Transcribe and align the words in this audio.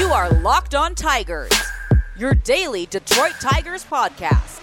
You 0.00 0.14
are 0.14 0.30
Locked 0.30 0.74
On 0.74 0.94
Tigers, 0.94 1.52
your 2.16 2.32
daily 2.32 2.86
Detroit 2.86 3.34
Tigers 3.38 3.84
podcast. 3.84 4.58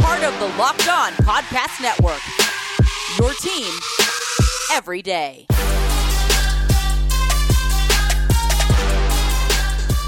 Part 0.00 0.24
of 0.24 0.32
the 0.40 0.46
Locked 0.56 0.88
On 0.88 1.12
Podcast 1.12 1.82
Network. 1.82 2.22
Your 3.18 3.34
team 3.34 3.70
every 4.72 5.02
day. 5.02 5.44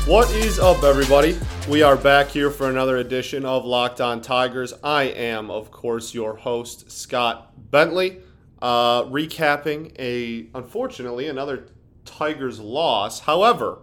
What 0.06 0.30
is 0.34 0.58
up, 0.58 0.84
everybody? 0.84 1.38
We 1.68 1.82
are 1.82 1.96
back 1.96 2.28
here 2.28 2.50
for 2.50 2.70
another 2.70 2.96
edition 2.96 3.44
of 3.44 3.66
Locked 3.66 4.00
On 4.00 4.22
Tigers. 4.22 4.72
I 4.82 5.02
am, 5.02 5.50
of 5.50 5.70
course, 5.70 6.14
your 6.14 6.34
host, 6.34 6.90
Scott 6.90 7.52
Bentley, 7.70 8.20
uh, 8.62 9.02
recapping 9.02 9.94
a, 9.98 10.48
unfortunately, 10.56 11.28
another 11.28 11.66
Tigers 12.06 12.58
loss. 12.58 13.20
However, 13.20 13.80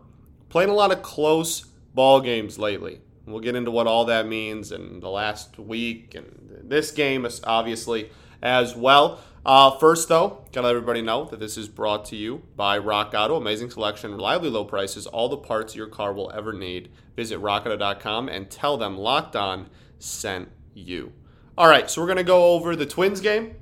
playing 0.50 0.70
a 0.70 0.73
lot 0.73 0.91
of 0.91 1.02
close 1.02 1.66
ball 1.94 2.21
games 2.21 2.58
lately. 2.59 3.02
We'll 3.26 3.41
get 3.41 3.55
into 3.55 3.71
what 3.71 3.88
all 3.88 4.05
that 4.05 4.27
means 4.27 4.71
in 4.71 5.02
the 5.02 5.09
last 5.09 5.59
week 5.59 6.16
and 6.16 6.62
this 6.63 6.91
game, 6.91 7.27
obviously, 7.44 8.09
as 8.41 8.76
well. 8.76 9.20
Uh, 9.45 9.71
first, 9.77 10.09
though, 10.09 10.45
gotta 10.52 10.68
let 10.68 10.76
everybody 10.76 11.02
know 11.02 11.26
that 11.26 11.40
this 11.40 11.57
is 11.57 11.68
brought 11.68 12.05
to 12.05 12.16
you 12.16 12.44
by 12.55 12.77
Rock 12.77 13.13
Auto. 13.16 13.35
Amazing 13.35 13.70
selection, 13.70 14.12
reliably 14.12 14.49
low 14.49 14.66
prices, 14.66 15.07
all 15.07 15.30
the 15.30 15.38
parts 15.38 15.76
your 15.76 15.88
car 15.88 16.12
will 16.13 16.31
ever 16.31 16.52
need. 16.52 16.90
Visit 17.16 17.40
rockauto.com 17.40 18.27
and 18.27 18.49
tell 18.49 18.77
them 18.77 18.98
Locked 18.98 19.35
On 19.35 19.70
sent 19.99 20.49
you. 20.73 21.13
All 21.57 21.70
right, 21.70 21.90
so 21.90 22.02
we're 22.02 22.07
gonna 22.09 22.23
go 22.23 22.54
over 22.54 22.76
the 22.76 22.85
Twins 22.85 23.21
game, 23.21 23.55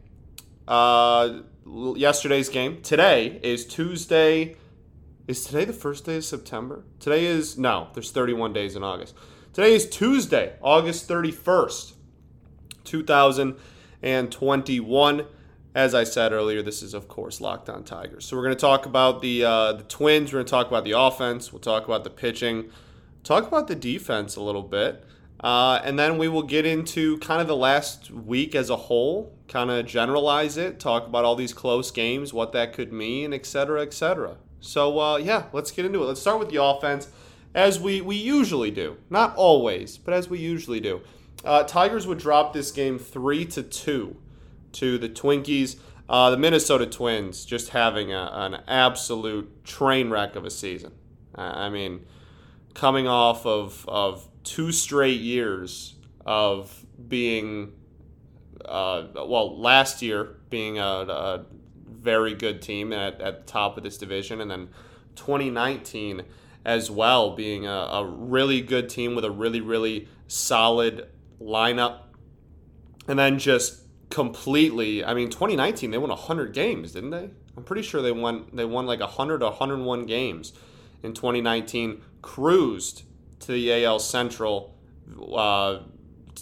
uh, 0.67 1.41
yesterday's 1.65 2.49
game. 2.49 2.81
Today 2.81 3.39
is 3.43 3.65
Tuesday. 3.65 4.57
Is 5.27 5.43
today 5.43 5.65
the 5.65 5.73
first 5.73 6.05
day 6.05 6.17
of 6.17 6.23
September? 6.23 6.83
Today 6.99 7.25
is 7.25 7.57
no. 7.57 7.87
There's 7.95 8.11
31 8.11 8.53
days 8.53 8.75
in 8.75 8.83
August. 8.83 9.15
Today 9.53 9.73
is 9.73 9.89
Tuesday, 9.89 10.53
August 10.61 11.09
31st, 11.09 11.93
2021. 12.83 15.25
As 15.73 15.95
I 15.95 16.03
said 16.03 16.31
earlier, 16.31 16.61
this 16.61 16.83
is 16.83 16.93
of 16.93 17.07
course 17.07 17.41
Locked 17.41 17.69
On 17.69 17.83
Tigers. 17.83 18.25
So 18.25 18.37
we're 18.37 18.43
going 18.43 18.55
to 18.55 18.61
talk 18.61 18.85
about 18.85 19.23
the 19.23 19.43
uh, 19.43 19.73
the 19.73 19.81
Twins. 19.85 20.31
We're 20.31 20.37
going 20.37 20.45
to 20.45 20.51
talk 20.51 20.67
about 20.67 20.83
the 20.83 20.91
offense. 20.91 21.51
We'll 21.51 21.59
talk 21.59 21.85
about 21.85 22.03
the 22.03 22.11
pitching. 22.11 22.69
Talk 23.23 23.47
about 23.47 23.67
the 23.67 23.73
defense 23.73 24.35
a 24.35 24.43
little 24.43 24.61
bit, 24.61 25.03
uh, 25.39 25.79
and 25.83 25.97
then 25.97 26.19
we 26.19 26.27
will 26.27 26.43
get 26.43 26.67
into 26.67 27.17
kind 27.17 27.41
of 27.41 27.47
the 27.47 27.55
last 27.55 28.11
week 28.11 28.53
as 28.53 28.69
a 28.69 28.75
whole. 28.75 29.35
Kind 29.47 29.71
of 29.71 29.87
generalize 29.87 30.55
it. 30.55 30.79
Talk 30.79 31.07
about 31.07 31.25
all 31.25 31.35
these 31.35 31.51
close 31.51 31.89
games, 31.89 32.31
what 32.31 32.51
that 32.51 32.73
could 32.73 32.93
mean, 32.93 33.33
etc., 33.33 33.81
etc. 33.81 34.37
So 34.65 34.99
uh, 34.99 35.17
yeah, 35.17 35.45
let's 35.53 35.71
get 35.71 35.85
into 35.85 36.01
it. 36.03 36.05
Let's 36.05 36.21
start 36.21 36.39
with 36.39 36.49
the 36.49 36.61
offense, 36.61 37.07
as 37.53 37.79
we 37.79 38.01
we 38.01 38.15
usually 38.15 38.71
do. 38.71 38.97
Not 39.09 39.35
always, 39.35 39.97
but 39.97 40.13
as 40.13 40.29
we 40.29 40.39
usually 40.39 40.79
do. 40.79 41.01
Uh, 41.43 41.63
Tigers 41.63 42.07
would 42.07 42.17
drop 42.17 42.53
this 42.53 42.71
game 42.71 42.97
three 42.97 43.45
to 43.45 43.61
two 43.61 44.17
to 44.73 44.97
the 44.97 45.09
Twinkies. 45.09 45.77
Uh, 46.07 46.29
the 46.29 46.37
Minnesota 46.37 46.85
Twins 46.85 47.45
just 47.45 47.69
having 47.69 48.11
a, 48.11 48.29
an 48.33 48.61
absolute 48.67 49.63
train 49.63 50.09
wreck 50.09 50.35
of 50.35 50.45
a 50.45 50.51
season. 50.51 50.91
I 51.35 51.69
mean, 51.69 52.05
coming 52.73 53.07
off 53.07 53.45
of, 53.45 53.83
of 53.87 54.27
two 54.43 54.71
straight 54.71 55.19
years 55.19 55.95
of 56.25 56.85
being, 57.07 57.73
uh, 58.63 59.07
well, 59.15 59.59
last 59.59 60.01
year 60.01 60.37
being 60.49 60.77
a, 60.77 60.83
a 60.83 61.45
very 62.05 62.33
good 62.33 62.61
team 62.61 62.93
at, 62.93 63.19
at 63.19 63.45
the 63.45 63.51
top 63.51 63.75
of 63.75 63.83
this 63.83 63.97
division, 63.97 64.39
and 64.39 64.49
then 64.49 64.69
2019 65.15 66.23
as 66.63 66.89
well 66.89 67.35
being 67.35 67.65
a, 67.65 67.69
a 67.69 68.05
really 68.05 68.61
good 68.61 68.87
team 68.89 69.15
with 69.15 69.25
a 69.25 69.31
really, 69.31 69.61
really 69.61 70.07
solid 70.27 71.09
lineup. 71.41 72.03
And 73.07 73.19
then 73.19 73.37
just 73.37 73.81
completely. 74.09 75.03
I 75.03 75.13
mean, 75.13 75.29
2019 75.29 75.91
they 75.91 75.97
won 75.97 76.09
100 76.09 76.53
games, 76.53 76.93
didn't 76.93 77.09
they? 77.09 77.29
I'm 77.57 77.63
pretty 77.63 77.81
sure 77.81 78.01
they 78.01 78.11
won. 78.11 78.47
They 78.53 78.65
won 78.65 78.85
like 78.85 78.99
100 78.99 79.43
or 79.43 79.49
101 79.49 80.05
games 80.05 80.53
in 81.03 81.13
2019. 81.13 82.01
Cruised 82.21 83.03
to 83.41 83.51
the 83.51 83.85
AL 83.85 83.99
Central 83.99 84.75
uh, 85.35 85.79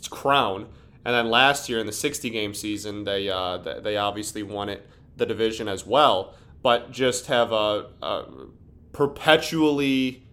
crown, 0.10 0.68
and 1.04 1.14
then 1.14 1.30
last 1.30 1.68
year 1.68 1.80
in 1.80 1.86
the 1.86 1.92
60 1.92 2.30
game 2.30 2.54
season, 2.54 3.04
they 3.04 3.30
uh, 3.30 3.58
they 3.58 3.98
obviously 3.98 4.44
won 4.44 4.70
it 4.70 4.88
the 5.18 5.26
division 5.26 5.68
as 5.68 5.86
well. 5.86 6.36
But 6.62 6.92
just 6.92 7.28
have 7.28 7.52
a, 7.52 7.90
a 8.02 8.26
perpetually. 8.92 10.24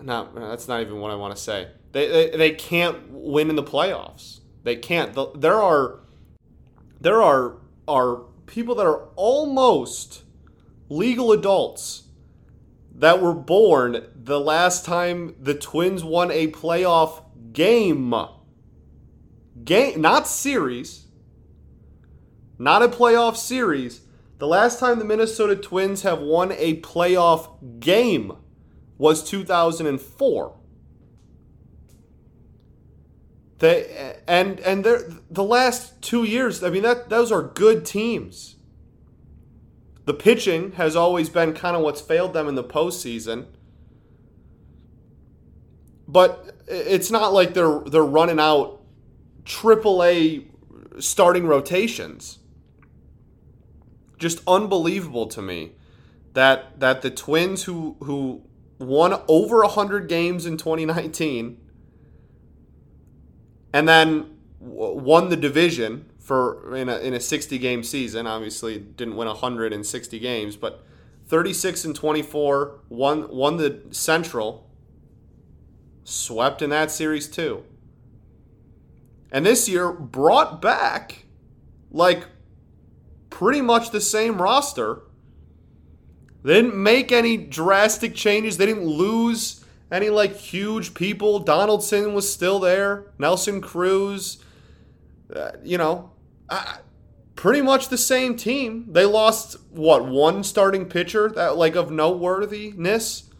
Not 0.00 0.34
that's 0.34 0.68
not 0.68 0.80
even 0.80 1.00
what 1.00 1.10
I 1.10 1.16
want 1.16 1.36
to 1.36 1.42
say. 1.42 1.68
They, 1.92 2.08
they, 2.08 2.36
they 2.36 2.50
can't 2.52 3.10
win 3.10 3.50
in 3.50 3.56
the 3.56 3.62
playoffs. 3.62 4.40
They 4.62 4.76
can't. 4.76 5.14
There 5.40 5.60
are 5.60 6.00
there 7.00 7.22
are 7.22 7.58
are 7.86 8.22
people 8.46 8.74
that 8.76 8.86
are 8.86 9.08
almost 9.16 10.22
legal 10.88 11.32
adults 11.32 12.04
that 12.94 13.22
were 13.22 13.34
born 13.34 14.06
the 14.14 14.40
last 14.40 14.84
time 14.84 15.34
the 15.38 15.54
Twins 15.54 16.02
won 16.02 16.30
a 16.30 16.48
playoff 16.48 17.22
game. 17.52 18.14
Game, 19.64 20.00
not 20.00 20.26
series. 20.26 21.07
Not 22.58 22.82
a 22.82 22.88
playoff 22.88 23.36
series. 23.36 24.00
The 24.38 24.46
last 24.46 24.78
time 24.78 24.98
the 24.98 25.04
Minnesota 25.04 25.56
Twins 25.56 26.02
have 26.02 26.20
won 26.20 26.52
a 26.52 26.80
playoff 26.80 27.80
game 27.80 28.32
was 28.96 29.22
2004. 29.22 30.54
They 33.58 34.16
and 34.28 34.60
and 34.60 34.84
the 34.84 35.42
last 35.42 36.00
two 36.00 36.24
years. 36.24 36.62
I 36.62 36.70
mean, 36.70 36.82
that 36.82 37.08
those 37.08 37.32
are 37.32 37.42
good 37.42 37.84
teams. 37.84 38.56
The 40.04 40.14
pitching 40.14 40.72
has 40.72 40.94
always 40.94 41.28
been 41.28 41.52
kind 41.52 41.76
of 41.76 41.82
what's 41.82 42.00
failed 42.00 42.32
them 42.32 42.48
in 42.48 42.54
the 42.54 42.64
postseason. 42.64 43.46
But 46.06 46.56
it's 46.68 47.10
not 47.10 47.32
like 47.32 47.54
they're 47.54 47.80
they're 47.80 48.02
running 48.02 48.38
out 48.38 48.80
AAA 49.44 50.46
starting 51.00 51.46
rotations. 51.46 52.37
Just 54.18 54.40
unbelievable 54.46 55.26
to 55.28 55.40
me 55.40 55.72
that 56.34 56.78
that 56.80 57.02
the 57.02 57.10
Twins 57.10 57.64
who 57.64 57.96
who 58.00 58.42
won 58.78 59.20
over 59.26 59.60
100 59.62 60.08
games 60.08 60.46
in 60.46 60.56
2019 60.56 61.58
and 63.72 63.88
then 63.88 64.38
won 64.60 65.28
the 65.28 65.36
division 65.36 66.08
for 66.18 66.76
in 66.76 66.88
a, 66.88 66.98
in 66.98 67.14
a 67.14 67.20
60 67.20 67.58
game 67.58 67.82
season. 67.82 68.26
Obviously, 68.26 68.78
didn't 68.78 69.16
win 69.16 69.28
160 69.28 70.18
games, 70.18 70.56
but 70.56 70.84
36 71.26 71.84
and 71.84 71.96
24 71.96 72.80
won 72.88 73.28
won 73.30 73.56
the 73.56 73.82
Central. 73.90 74.68
Swept 76.04 76.62
in 76.62 76.70
that 76.70 76.90
series 76.90 77.28
too. 77.28 77.64
And 79.30 79.44
this 79.44 79.68
year 79.68 79.92
brought 79.92 80.62
back 80.62 81.26
like 81.90 82.26
pretty 83.38 83.60
much 83.60 83.90
the 83.90 84.00
same 84.00 84.42
roster. 84.42 85.02
They 86.42 86.54
didn't 86.54 86.74
make 86.74 87.12
any 87.12 87.36
drastic 87.36 88.12
changes. 88.16 88.56
They 88.56 88.66
didn't 88.66 88.84
lose 88.84 89.64
any 89.92 90.10
like 90.10 90.34
huge 90.34 90.92
people. 90.92 91.38
Donaldson 91.38 92.14
was 92.14 92.32
still 92.32 92.58
there. 92.58 93.12
Nelson 93.16 93.60
Cruz. 93.60 94.42
Uh, 95.32 95.52
you 95.62 95.78
know, 95.78 96.10
uh, 96.48 96.78
pretty 97.36 97.62
much 97.62 97.90
the 97.90 97.96
same 97.98 98.34
team. 98.34 98.86
They 98.90 99.04
lost 99.04 99.56
what 99.70 100.04
one 100.04 100.42
starting 100.42 100.86
pitcher 100.86 101.28
that 101.28 101.56
like 101.56 101.76
of 101.76 101.92
noteworthiness, 101.92 103.30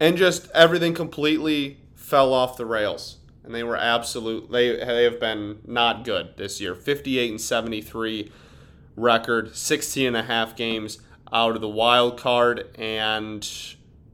and 0.00 0.16
just 0.16 0.50
everything 0.52 0.94
completely 0.94 1.80
fell 1.94 2.32
off 2.32 2.56
the 2.56 2.64
rails. 2.64 3.18
And 3.46 3.54
they 3.54 3.62
were 3.62 3.76
absolute. 3.76 4.50
They 4.50 4.76
they 4.76 5.04
have 5.04 5.20
been 5.20 5.60
not 5.64 6.04
good 6.04 6.36
this 6.36 6.60
year. 6.60 6.74
Fifty 6.74 7.18
eight 7.18 7.30
and 7.30 7.40
seventy 7.40 7.80
three 7.80 8.30
record, 8.96 9.54
16 9.54 10.06
and 10.06 10.16
a 10.16 10.22
half 10.22 10.56
games 10.56 10.98
out 11.32 11.54
of 11.54 11.60
the 11.60 11.68
wild 11.68 12.18
card, 12.18 12.74
and 12.78 13.46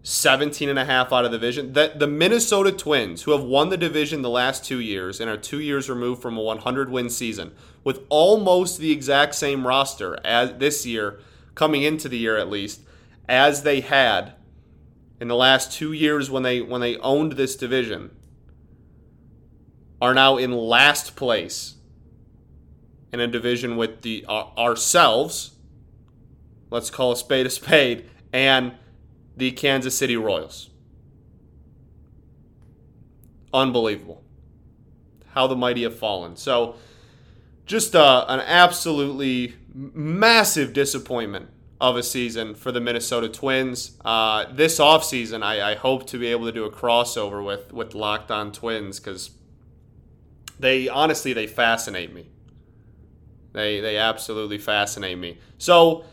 17 0.03 0.69
and 0.69 0.79
a 0.79 0.85
half 0.85 1.13
out 1.13 1.25
of 1.25 1.31
the 1.31 1.39
division. 1.39 1.73
That 1.75 1.99
the 1.99 2.09
Minnesota 2.09 2.73
Twins, 2.73 3.23
who 3.23 3.31
have 3.31 3.45
won 3.45 3.69
the 3.69 3.77
division 3.77 4.23
the 4.23 4.31
last 4.31 4.65
two 4.65 4.81
years 4.81 5.21
and 5.21 5.31
are 5.31 5.37
two 5.37 5.61
years 5.61 5.89
removed 5.89 6.21
from 6.21 6.37
a 6.37 6.43
100 6.43 6.91
win 6.91 7.09
season, 7.09 7.53
with 7.85 8.01
almost 8.09 8.79
the 8.79 8.91
exact 8.91 9.35
same 9.35 9.67
roster 9.67 10.19
as 10.25 10.55
this 10.55 10.85
year, 10.85 11.21
coming 11.55 11.83
into 11.83 12.09
the 12.09 12.19
year 12.19 12.37
at 12.37 12.51
least, 12.51 12.81
as 13.29 13.63
they 13.63 13.81
had 13.81 14.35
in 15.21 15.29
the 15.29 15.37
last 15.37 15.73
two 15.73 15.93
years 15.93 16.31
when 16.31 16.43
they 16.43 16.61
when 16.61 16.81
they 16.81 16.97
owned 16.99 17.33
this 17.33 17.55
division, 17.55 18.11
are 20.03 20.13
now 20.13 20.37
in 20.37 20.51
last 20.51 21.15
place 21.15 21.77
in 23.13 23.21
a 23.21 23.29
division 23.29 23.77
with 23.77 24.03
the 24.03 24.25
uh, 24.29 24.47
ourselves. 24.59 25.53
Let's 26.71 26.91
call 26.91 27.13
a 27.13 27.17
spade 27.17 27.47
a 27.47 27.51
spade 27.51 28.11
and 28.33 28.75
the 29.37 29.53
Kansas 29.53 29.97
City 29.97 30.17
Royals. 30.17 30.71
Unbelievable. 33.55 34.25
How 35.35 35.47
the 35.47 35.55
mighty 35.55 35.85
have 35.85 35.97
fallen. 35.97 36.35
So, 36.35 36.75
just 37.65 37.95
uh, 37.95 38.25
an 38.29 38.41
absolutely 38.41 39.55
massive 39.73 40.73
disappointment 40.73 41.49
of 41.81 41.97
a 41.97 42.03
season 42.03 42.57
for 42.57 42.73
the 42.73 42.81
Minnesota 42.81 43.29
Twins. 43.29 43.93
Uh, 44.05 44.47
this 44.53 44.81
offseason, 44.81 45.45
I, 45.45 45.73
I 45.73 45.75
hope 45.77 46.09
to 46.09 46.19
be 46.19 46.27
able 46.27 46.47
to 46.47 46.53
do 46.53 46.65
a 46.65 46.73
crossover 46.73 47.45
with, 47.45 47.73
with 47.73 47.95
Locked 47.95 48.31
On 48.33 48.51
Twins 48.51 48.99
because 48.99 49.31
they 50.59 50.89
honestly 50.89 51.33
they 51.33 51.47
fascinate 51.47 52.13
me. 52.13 52.29
They 53.53 53.81
they 53.81 53.97
absolutely 53.97 54.59
fascinate 54.59 55.19
me. 55.19 55.39
So 55.59 56.05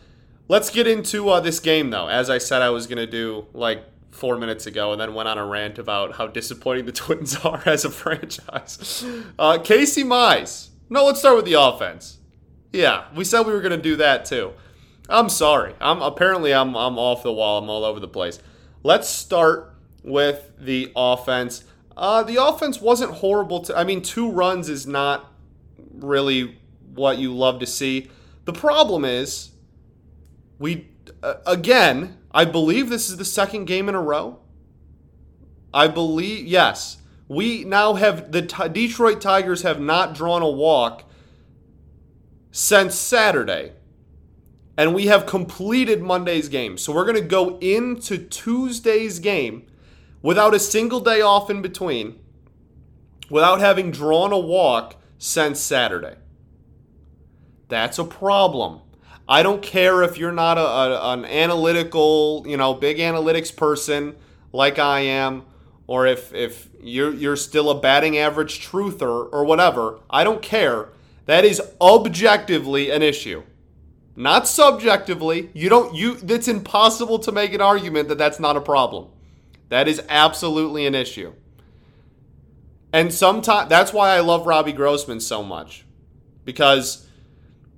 let's 0.47 0.69
get 0.69 0.87
into 0.87 1.29
uh, 1.29 1.39
this 1.39 1.59
game 1.59 1.89
though. 1.89 2.07
As 2.07 2.29
I 2.29 2.37
said, 2.37 2.61
I 2.61 2.69
was 2.69 2.87
gonna 2.87 3.07
do 3.07 3.47
like 3.53 3.83
four 4.11 4.37
minutes 4.37 4.65
ago, 4.65 4.91
and 4.91 4.99
then 4.99 5.13
went 5.13 5.29
on 5.29 5.37
a 5.37 5.45
rant 5.45 5.79
about 5.79 6.15
how 6.15 6.27
disappointing 6.27 6.85
the 6.85 6.91
Twins 6.93 7.37
are 7.37 7.63
as 7.65 7.85
a 7.85 7.89
franchise. 7.89 9.05
Uh, 9.37 9.59
Casey 9.59 10.03
Mize. 10.03 10.69
No, 10.89 11.05
let's 11.05 11.19
start 11.19 11.35
with 11.35 11.45
the 11.45 11.53
offense. 11.53 12.17
Yeah, 12.73 13.05
we 13.15 13.23
said 13.23 13.41
we 13.43 13.53
were 13.53 13.61
gonna 13.61 13.77
do 13.77 13.95
that 13.97 14.25
too. 14.25 14.53
I'm 15.07 15.29
sorry. 15.29 15.73
I'm 15.79 16.01
apparently 16.01 16.53
I'm 16.53 16.75
I'm 16.75 16.97
off 16.99 17.23
the 17.23 17.33
wall. 17.33 17.59
I'm 17.59 17.69
all 17.69 17.85
over 17.85 17.99
the 17.99 18.07
place. 18.07 18.39
Let's 18.83 19.09
start 19.09 19.73
with 20.03 20.51
the 20.59 20.91
offense. 20.95 21.63
Uh, 21.99 22.23
the 22.23 22.41
offense 22.41 22.79
wasn't 22.79 23.11
horrible. 23.11 23.59
To, 23.59 23.77
I 23.77 23.83
mean, 23.83 24.01
two 24.01 24.31
runs 24.31 24.69
is 24.69 24.87
not 24.87 25.33
really 25.91 26.57
what 26.95 27.17
you 27.17 27.35
love 27.35 27.59
to 27.59 27.65
see. 27.65 28.09
The 28.45 28.53
problem 28.53 29.03
is, 29.03 29.51
we 30.57 30.87
uh, 31.21 31.35
again. 31.45 32.15
I 32.31 32.45
believe 32.45 32.89
this 32.89 33.09
is 33.09 33.17
the 33.17 33.25
second 33.25 33.65
game 33.65 33.89
in 33.89 33.95
a 33.95 34.01
row. 34.01 34.39
I 35.73 35.87
believe 35.87 36.45
yes. 36.45 36.99
We 37.27 37.65
now 37.65 37.95
have 37.95 38.31
the 38.31 38.43
T- 38.43 38.69
Detroit 38.69 39.19
Tigers 39.19 39.63
have 39.63 39.81
not 39.81 40.13
drawn 40.13 40.41
a 40.41 40.49
walk 40.49 41.03
since 42.51 42.95
Saturday. 42.95 43.73
And 44.77 44.93
we 44.93 45.07
have 45.07 45.25
completed 45.25 46.01
Monday's 46.01 46.47
game. 46.47 46.77
So 46.77 46.93
we're 46.93 47.03
going 47.03 47.15
to 47.15 47.21
go 47.21 47.57
into 47.59 48.17
Tuesday's 48.17 49.19
game 49.19 49.65
without 50.21 50.53
a 50.53 50.59
single 50.59 50.99
day 50.99 51.21
off 51.21 51.49
in 51.49 51.61
between, 51.61 52.19
without 53.29 53.59
having 53.59 53.91
drawn 53.91 54.31
a 54.31 54.39
walk 54.39 54.95
since 55.17 55.59
Saturday. 55.59 56.15
That's 57.67 57.99
a 57.99 58.03
problem. 58.03 58.81
I 59.27 59.43
don't 59.43 59.61
care 59.61 60.01
if 60.01 60.17
you're 60.17 60.31
not 60.31 60.57
a, 60.57 60.61
a, 60.61 61.13
an 61.13 61.25
analytical, 61.25 62.43
you 62.47 62.57
know, 62.57 62.73
big 62.73 62.97
analytics 62.97 63.55
person 63.55 64.15
like 64.51 64.79
I 64.79 65.01
am, 65.01 65.43
or 65.85 66.07
if 66.07 66.33
if 66.33 66.69
you're 66.81 67.13
you're 67.13 67.35
still 67.35 67.69
a 67.69 67.79
batting 67.79 68.17
average 68.17 68.67
truther 68.67 69.29
or 69.31 69.45
whatever. 69.45 69.99
I 70.09 70.23
don't 70.23 70.41
care. 70.41 70.89
That 71.25 71.45
is 71.45 71.61
objectively 71.79 72.89
an 72.89 73.03
issue. 73.03 73.43
Not 74.15 74.47
subjectively. 74.47 75.51
You 75.53 75.69
don't 75.69 75.93
you 75.93 76.17
it's 76.27 76.47
impossible 76.47 77.19
to 77.19 77.31
make 77.31 77.53
an 77.53 77.61
argument 77.61 78.09
that 78.09 78.17
that's 78.17 78.39
not 78.39 78.57
a 78.57 78.61
problem. 78.61 79.09
That 79.69 79.87
is 79.87 80.01
absolutely 80.09 80.85
an 80.85 80.95
issue. 80.95 81.33
And 82.91 83.13
sometimes 83.13 83.69
that's 83.69 83.93
why 83.93 84.15
I 84.15 84.19
love 84.19 84.45
Robbie 84.45 84.73
Grossman 84.73 85.19
so 85.19 85.43
much. 85.43 85.85
Because 86.43 87.07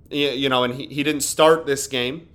you 0.10 0.50
know, 0.50 0.64
and 0.64 0.74
he, 0.74 0.88
he 0.88 1.04
didn't 1.04 1.22
start 1.22 1.66
this 1.66 1.88
game. 1.88 2.28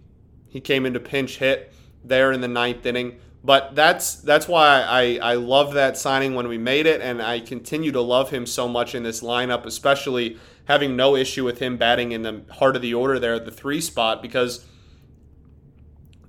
He 0.48 0.60
came 0.60 0.86
into 0.86 1.00
pinch 1.00 1.38
hit 1.38 1.72
there 2.04 2.32
in 2.32 2.40
the 2.40 2.48
ninth 2.48 2.86
inning. 2.86 3.18
But 3.44 3.76
that's 3.76 4.14
that's 4.16 4.48
why 4.48 4.82
I, 4.82 5.18
I 5.22 5.34
love 5.34 5.74
that 5.74 5.96
signing 5.96 6.34
when 6.34 6.48
we 6.48 6.58
made 6.58 6.86
it, 6.86 7.00
and 7.00 7.22
I 7.22 7.38
continue 7.38 7.92
to 7.92 8.00
love 8.00 8.30
him 8.30 8.44
so 8.44 8.66
much 8.66 8.94
in 8.94 9.04
this 9.04 9.22
lineup, 9.22 9.66
especially 9.66 10.38
having 10.64 10.96
no 10.96 11.14
issue 11.14 11.44
with 11.44 11.60
him 11.60 11.76
batting 11.76 12.10
in 12.10 12.22
the 12.22 12.42
heart 12.54 12.74
of 12.74 12.82
the 12.82 12.92
order 12.92 13.20
there 13.20 13.34
at 13.34 13.44
the 13.44 13.52
three 13.52 13.80
spot 13.80 14.20
because 14.20 14.64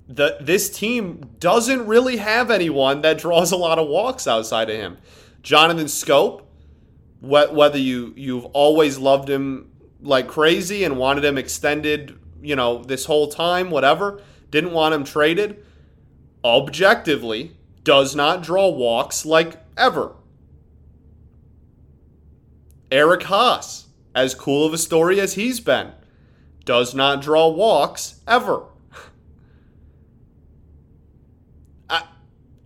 the 0.08 0.38
this 0.40 0.70
team 0.70 1.30
doesn't 1.38 1.86
really 1.86 2.16
have 2.16 2.50
anyone 2.50 3.02
that 3.02 3.18
draws 3.18 3.52
a 3.52 3.56
lot 3.56 3.78
of 3.78 3.86
walks 3.88 4.26
outside 4.26 4.70
of 4.70 4.76
him. 4.76 4.96
Jonathan 5.42 5.86
Schoop, 5.86 6.42
whether 7.20 7.78
you 7.78 8.14
you've 8.16 8.46
always 8.46 8.98
loved 8.98 9.28
him 9.28 9.70
like 10.00 10.26
crazy 10.28 10.84
and 10.84 10.96
wanted 10.96 11.24
him 11.24 11.36
extended, 11.36 12.18
you 12.40 12.56
know, 12.56 12.82
this 12.82 13.04
whole 13.04 13.28
time, 13.28 13.70
whatever, 13.70 14.22
didn't 14.50 14.72
want 14.72 14.94
him 14.94 15.04
traded, 15.04 15.64
objectively 16.44 17.56
does 17.84 18.14
not 18.14 18.42
draw 18.42 18.68
walks 18.68 19.26
like 19.26 19.56
ever. 19.76 20.14
Eric 22.90 23.22
Haase, 23.22 23.84
as 24.14 24.34
cool 24.34 24.66
of 24.66 24.72
a 24.72 24.78
story 24.78 25.20
as 25.20 25.34
he's 25.34 25.60
been, 25.60 25.92
does 26.64 26.94
not 26.94 27.20
draw 27.20 27.48
walks 27.48 28.20
ever. 28.26 28.64
I, 31.90 32.04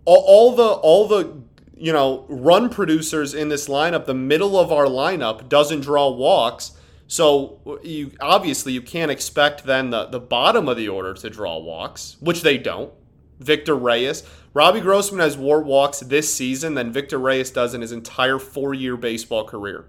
all, 0.05 0.23
all 0.27 0.55
the 0.55 0.67
all 0.67 1.07
the 1.07 1.41
you 1.75 1.93
know 1.93 2.25
run 2.29 2.69
producers 2.69 3.33
in 3.33 3.49
this 3.49 3.67
lineup, 3.67 4.05
the 4.05 4.13
middle 4.13 4.57
of 4.59 4.71
our 4.71 4.85
lineup 4.85 5.49
doesn't 5.49 5.81
draw 5.81 6.09
walks. 6.09 6.73
So 7.07 7.79
you 7.83 8.11
obviously 8.19 8.73
you 8.73 8.81
can't 8.81 9.11
expect 9.11 9.65
then 9.65 9.89
the, 9.89 10.05
the 10.05 10.19
bottom 10.19 10.67
of 10.67 10.77
the 10.77 10.89
order 10.89 11.13
to 11.13 11.29
draw 11.29 11.57
walks, 11.59 12.17
which 12.19 12.41
they 12.41 12.57
don't. 12.57 12.91
Victor 13.39 13.75
Reyes. 13.75 14.23
Robbie 14.53 14.81
Grossman 14.81 15.19
has 15.19 15.37
more 15.37 15.61
walks 15.61 15.99
this 15.99 16.33
season 16.33 16.75
than 16.75 16.91
Victor 16.91 17.17
Reyes 17.17 17.51
does 17.51 17.73
in 17.73 17.81
his 17.81 17.91
entire 17.91 18.39
four 18.39 18.73
year 18.73 18.95
baseball 18.95 19.45
career. 19.45 19.85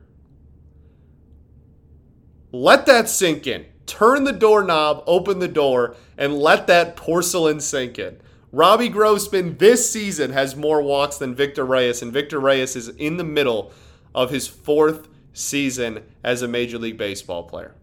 Let 2.51 2.87
that 2.87 3.09
sink 3.09 3.47
in. 3.47 3.67
Turn 3.87 4.25
the 4.25 4.33
doorknob, 4.33 5.03
open 5.07 5.41
the 5.41 5.49
door, 5.49 5.97
and 6.17 6.39
let 6.39 6.67
that 6.69 6.97
porcelain 6.97 7.61
sink 7.61 7.99
in. 7.99 8.19
Robbie 8.55 8.89
Grossman 8.89 9.57
this 9.59 9.91
season 9.91 10.31
has 10.31 10.55
more 10.55 10.81
walks 10.81 11.19
than 11.19 11.35
Victor 11.35 11.65
Reyes, 11.65 12.03
and 12.03 12.13
Victor 12.13 12.39
Reyes 12.39 12.77
is 12.77 12.89
in 12.89 13.17
the 13.17 13.25
middle 13.25 13.73
of 14.15 14.31
his 14.31 14.47
fourth 14.47 15.09
season 15.33 16.05
as 16.23 16.41
a 16.41 16.47
Major 16.47 16.79
League 16.79 16.97
Baseball 16.97 17.43
player. 17.43 17.75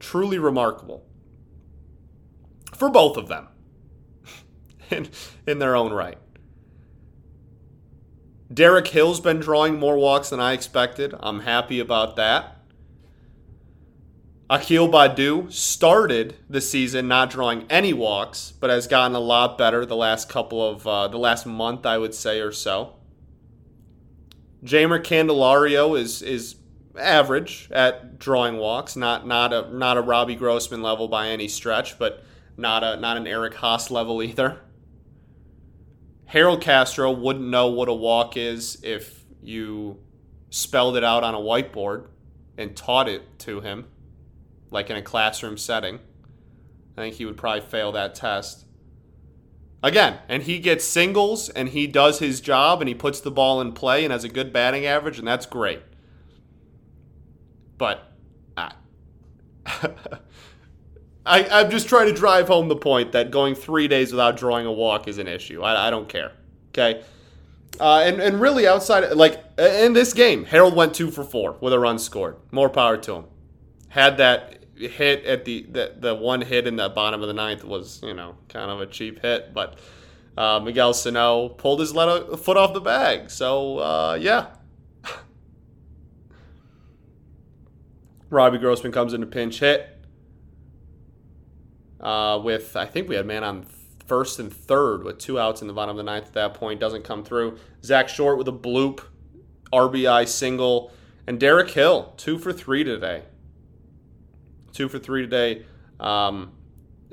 Truly 0.00 0.38
remarkable. 0.38 1.04
For 2.72 2.88
both 2.88 3.18
of 3.18 3.28
them, 3.28 3.48
in, 4.90 5.10
in 5.46 5.58
their 5.58 5.76
own 5.76 5.92
right. 5.92 6.16
Derek 8.50 8.88
Hill's 8.88 9.20
been 9.20 9.38
drawing 9.38 9.78
more 9.78 9.98
walks 9.98 10.30
than 10.30 10.40
I 10.40 10.54
expected. 10.54 11.14
I'm 11.20 11.40
happy 11.40 11.78
about 11.78 12.16
that. 12.16 12.61
Akil 14.52 14.86
Baddoo 14.86 15.50
started 15.50 16.36
the 16.46 16.60
season 16.60 17.08
not 17.08 17.30
drawing 17.30 17.64
any 17.70 17.94
walks, 17.94 18.52
but 18.60 18.68
has 18.68 18.86
gotten 18.86 19.16
a 19.16 19.18
lot 19.18 19.56
better 19.56 19.86
the 19.86 19.96
last 19.96 20.28
couple 20.28 20.62
of 20.62 20.86
uh, 20.86 21.08
the 21.08 21.16
last 21.16 21.46
month, 21.46 21.86
I 21.86 21.96
would 21.96 22.14
say, 22.14 22.38
or 22.38 22.52
so. 22.52 22.92
Jeimer 24.62 25.02
Candelario 25.02 25.98
is 25.98 26.20
is 26.20 26.56
average 26.98 27.70
at 27.72 28.18
drawing 28.18 28.58
walks, 28.58 28.94
not 28.94 29.26
not 29.26 29.54
a 29.54 29.74
not 29.74 29.96
a 29.96 30.02
Robbie 30.02 30.36
Grossman 30.36 30.82
level 30.82 31.08
by 31.08 31.28
any 31.28 31.48
stretch, 31.48 31.98
but 31.98 32.22
not 32.58 32.84
a 32.84 33.00
not 33.00 33.16
an 33.16 33.26
Eric 33.26 33.54
Haase 33.54 33.90
level 33.90 34.22
either. 34.22 34.60
Harold 36.26 36.60
Castro 36.60 37.10
wouldn't 37.10 37.48
know 37.48 37.68
what 37.68 37.88
a 37.88 37.94
walk 37.94 38.36
is 38.36 38.78
if 38.82 39.24
you 39.42 39.98
spelled 40.50 40.98
it 40.98 41.04
out 41.04 41.24
on 41.24 41.34
a 41.34 41.38
whiteboard 41.38 42.08
and 42.58 42.76
taught 42.76 43.08
it 43.08 43.38
to 43.38 43.62
him 43.62 43.86
like 44.72 44.90
in 44.90 44.96
a 44.96 45.02
classroom 45.02 45.56
setting. 45.56 46.00
I 46.96 47.00
think 47.00 47.14
he 47.16 47.24
would 47.24 47.36
probably 47.36 47.60
fail 47.60 47.92
that 47.92 48.14
test. 48.14 48.64
Again, 49.82 50.18
and 50.28 50.44
he 50.44 50.58
gets 50.58 50.84
singles 50.84 51.48
and 51.48 51.70
he 51.70 51.86
does 51.86 52.20
his 52.20 52.40
job 52.40 52.80
and 52.80 52.88
he 52.88 52.94
puts 52.94 53.20
the 53.20 53.30
ball 53.30 53.60
in 53.60 53.72
play 53.72 54.04
and 54.04 54.12
has 54.12 54.24
a 54.24 54.28
good 54.28 54.52
batting 54.52 54.86
average, 54.86 55.18
and 55.18 55.26
that's 55.26 55.46
great. 55.46 55.80
But 57.78 58.12
I, 58.56 58.72
I, 61.26 61.44
I'm 61.50 61.70
just 61.70 61.88
trying 61.88 62.06
to 62.06 62.14
drive 62.14 62.46
home 62.46 62.68
the 62.68 62.76
point 62.76 63.12
that 63.12 63.32
going 63.32 63.54
three 63.56 63.88
days 63.88 64.12
without 64.12 64.36
drawing 64.36 64.66
a 64.66 64.72
walk 64.72 65.08
is 65.08 65.18
an 65.18 65.26
issue. 65.26 65.62
I, 65.62 65.88
I 65.88 65.90
don't 65.90 66.08
care. 66.08 66.32
Okay. 66.68 67.02
Uh, 67.80 68.02
and, 68.04 68.20
and 68.20 68.40
really 68.40 68.66
outside, 68.68 69.10
like 69.12 69.42
in 69.58 69.94
this 69.94 70.12
game, 70.12 70.44
Harold 70.44 70.76
went 70.76 70.94
two 70.94 71.10
for 71.10 71.24
four 71.24 71.56
with 71.60 71.72
a 71.72 71.78
run 71.78 71.98
scored. 71.98 72.36
More 72.52 72.68
power 72.68 72.96
to 72.98 73.14
him. 73.14 73.24
Had 73.88 74.18
that 74.18 74.61
hit 74.88 75.24
at 75.24 75.44
the, 75.44 75.66
the 75.70 75.94
the 75.98 76.14
one 76.14 76.40
hit 76.40 76.66
in 76.66 76.76
the 76.76 76.88
bottom 76.88 77.22
of 77.22 77.28
the 77.28 77.34
ninth 77.34 77.64
was 77.64 78.00
you 78.02 78.14
know 78.14 78.36
kind 78.48 78.70
of 78.70 78.80
a 78.80 78.86
cheap 78.86 79.20
hit, 79.20 79.52
but 79.54 79.78
uh, 80.36 80.60
Miguel 80.60 80.94
Sano 80.94 81.48
pulled 81.48 81.80
his 81.80 81.92
foot 81.92 82.56
off 82.56 82.72
the 82.74 82.80
bag. 82.80 83.30
So 83.30 83.78
uh, 83.78 84.18
yeah, 84.20 84.48
Robbie 88.30 88.58
Grossman 88.58 88.92
comes 88.92 89.14
into 89.14 89.26
pinch 89.26 89.58
hit 89.60 89.92
uh, 92.02 92.40
with 92.42 92.76
I 92.76 92.86
think 92.86 93.08
we 93.08 93.14
had 93.14 93.26
man 93.26 93.44
on 93.44 93.66
first 94.06 94.38
and 94.38 94.52
third 94.52 95.04
with 95.04 95.18
two 95.18 95.38
outs 95.38 95.62
in 95.62 95.68
the 95.68 95.72
bottom 95.72 95.90
of 95.90 95.96
the 95.96 96.02
ninth 96.02 96.26
at 96.26 96.32
that 96.34 96.54
point. 96.54 96.80
Doesn't 96.80 97.04
come 97.04 97.24
through. 97.24 97.58
Zach 97.84 98.08
Short 98.08 98.36
with 98.36 98.48
a 98.48 98.52
bloop, 98.52 99.00
RBI 99.72 100.28
single, 100.28 100.92
and 101.26 101.38
Derek 101.38 101.70
Hill 101.70 102.12
two 102.16 102.38
for 102.38 102.52
three 102.52 102.84
today. 102.84 103.22
Two 104.72 104.88
for 104.88 104.98
three 104.98 105.22
today. 105.22 105.64
Um, 106.00 106.52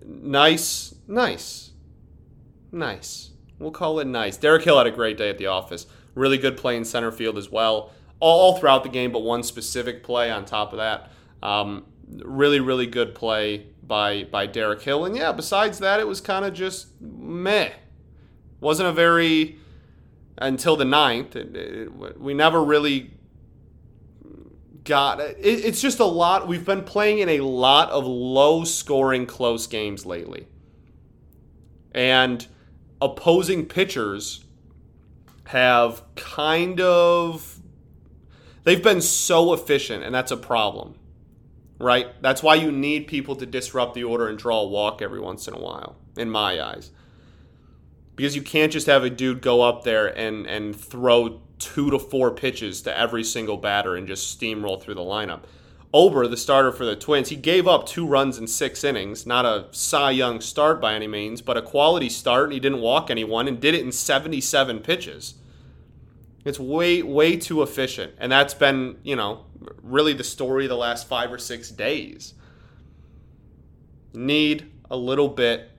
nice, 0.06 0.96
nice, 1.08 1.72
nice. 2.72 3.32
We'll 3.60 3.72
call 3.72 4.00
it 4.00 4.08
nice. 4.08 4.38
Derek 4.38 4.64
Hill 4.64 4.78
had 4.78 4.88
a 4.88 4.92
great 4.92 5.18
day 5.18 5.30
at 5.30 5.38
the 5.38 5.48
office. 5.48 5.86
Really 6.16 6.38
good 6.38 6.58
play 6.58 6.78
in 6.78 6.86
center 6.86 7.12
field 7.12 7.38
as 7.38 7.50
well. 7.50 7.92
All, 8.22 8.58
throughout 8.58 8.84
the 8.84 8.90
game, 8.90 9.12
but 9.12 9.20
one 9.20 9.44
specific 9.44 10.04
play 10.04 10.30
on 10.32 10.46
top 10.46 10.74
of 10.74 10.78
that. 10.78 11.12
Um, 11.42 11.86
really, 12.10 12.60
really 12.60 12.88
good 12.88 13.16
play 13.16 13.68
by 13.86 14.24
by 14.26 14.46
Derek 14.46 14.82
Hill. 14.82 15.06
And 15.06 15.16
yeah, 15.16 15.32
besides 15.32 15.80
that, 15.80 16.00
it 16.00 16.08
was 16.08 16.22
kind 16.22 16.46
of 16.46 16.54
just 16.54 16.88
meh. 17.02 17.72
Wasn't 18.60 18.88
a 18.88 18.94
very 18.94 19.60
until 20.38 20.76
the 20.76 20.86
ninth. 20.86 21.36
It, 21.36 21.56
it, 21.56 22.20
we 22.20 22.34
never 22.34 22.64
really 22.64 23.12
got 24.90 25.22
it, 25.22 25.38
it's 25.40 25.82
just 25.82 26.00
a 26.00 26.06
lot. 26.06 26.48
We've 26.48 26.66
been 26.66 26.84
playing 26.84 27.20
in 27.20 27.30
a 27.30 27.40
lot 27.40 27.90
of 27.92 28.06
low 28.06 28.66
scoring, 28.66 29.26
close 29.26 29.68
games 29.68 30.06
lately, 30.06 30.48
and 31.94 32.46
opposing 33.02 33.66
pitchers 33.66 34.44
have 35.46 36.04
kind 36.16 36.82
of 36.82 37.60
they've 38.66 38.84
been 38.84 39.02
so 39.02 39.54
efficient, 39.54 40.04
and 40.04 40.14
that's 40.14 40.32
a 40.32 40.38
problem 40.38 40.96
right? 41.80 42.22
That's 42.22 42.44
why 42.44 42.56
you 42.56 42.72
need 42.72 43.08
people 43.08 43.36
to 43.38 43.46
disrupt 43.46 43.94
the 43.94 44.04
order 44.04 44.28
and 44.28 44.38
draw 44.38 44.60
a 44.62 44.68
walk 44.68 45.02
every 45.02 45.20
once 45.20 45.48
in 45.48 45.54
a 45.54 45.60
while, 45.60 45.96
in 46.18 46.30
my 46.30 46.62
eyes. 46.62 46.92
Because 48.20 48.36
you 48.36 48.42
can't 48.42 48.70
just 48.70 48.88
have 48.88 49.06
a 49.06 49.10
dude 49.10 49.40
go 49.40 49.62
up 49.62 49.86
there 49.86 50.08
and, 50.08 50.46
and 50.46 50.76
throw 50.76 51.40
two 51.58 51.90
to 51.90 51.98
four 51.98 52.32
pitches 52.32 52.82
to 52.82 53.00
every 53.00 53.24
single 53.24 53.56
batter 53.56 53.96
and 53.96 54.06
just 54.06 54.38
steamroll 54.38 54.82
through 54.82 54.96
the 54.96 55.00
lineup. 55.00 55.44
Ober, 55.94 56.28
the 56.28 56.36
starter 56.36 56.74
for 56.74 56.84
the 56.84 56.98
Twins, 56.98 57.30
he 57.30 57.38
gave 57.38 57.66
up 57.66 57.86
two 57.86 58.06
runs 58.06 58.38
in 58.38 58.46
six 58.46 58.84
innings. 58.84 59.26
Not 59.26 59.46
a 59.46 59.68
Cy 59.72 60.12
Young 60.12 60.42
start 60.42 60.82
by 60.82 60.96
any 60.96 61.08
means, 61.08 61.42
but 61.42 61.56
a 61.56 61.62
quality 61.62 62.10
start, 62.10 62.48
and 62.48 62.52
he 62.52 62.60
didn't 62.60 62.82
walk 62.82 63.10
anyone 63.10 63.48
and 63.48 63.58
did 63.58 63.74
it 63.74 63.86
in 63.86 63.94
77 63.94 64.80
pitches. 64.80 65.36
It's 66.44 66.60
way, 66.60 67.02
way 67.02 67.38
too 67.38 67.62
efficient. 67.62 68.16
And 68.18 68.30
that's 68.30 68.54
been, 68.54 68.98
you 69.02 69.16
know, 69.16 69.46
really 69.82 70.12
the 70.12 70.26
story 70.26 70.68
the 70.68 70.76
last 70.76 71.08
five 71.08 71.32
or 71.32 71.38
six 71.38 71.70
days. 71.70 72.34
Need 74.14 74.70
a 74.92 74.98
little 74.98 75.30
bit 75.30 75.72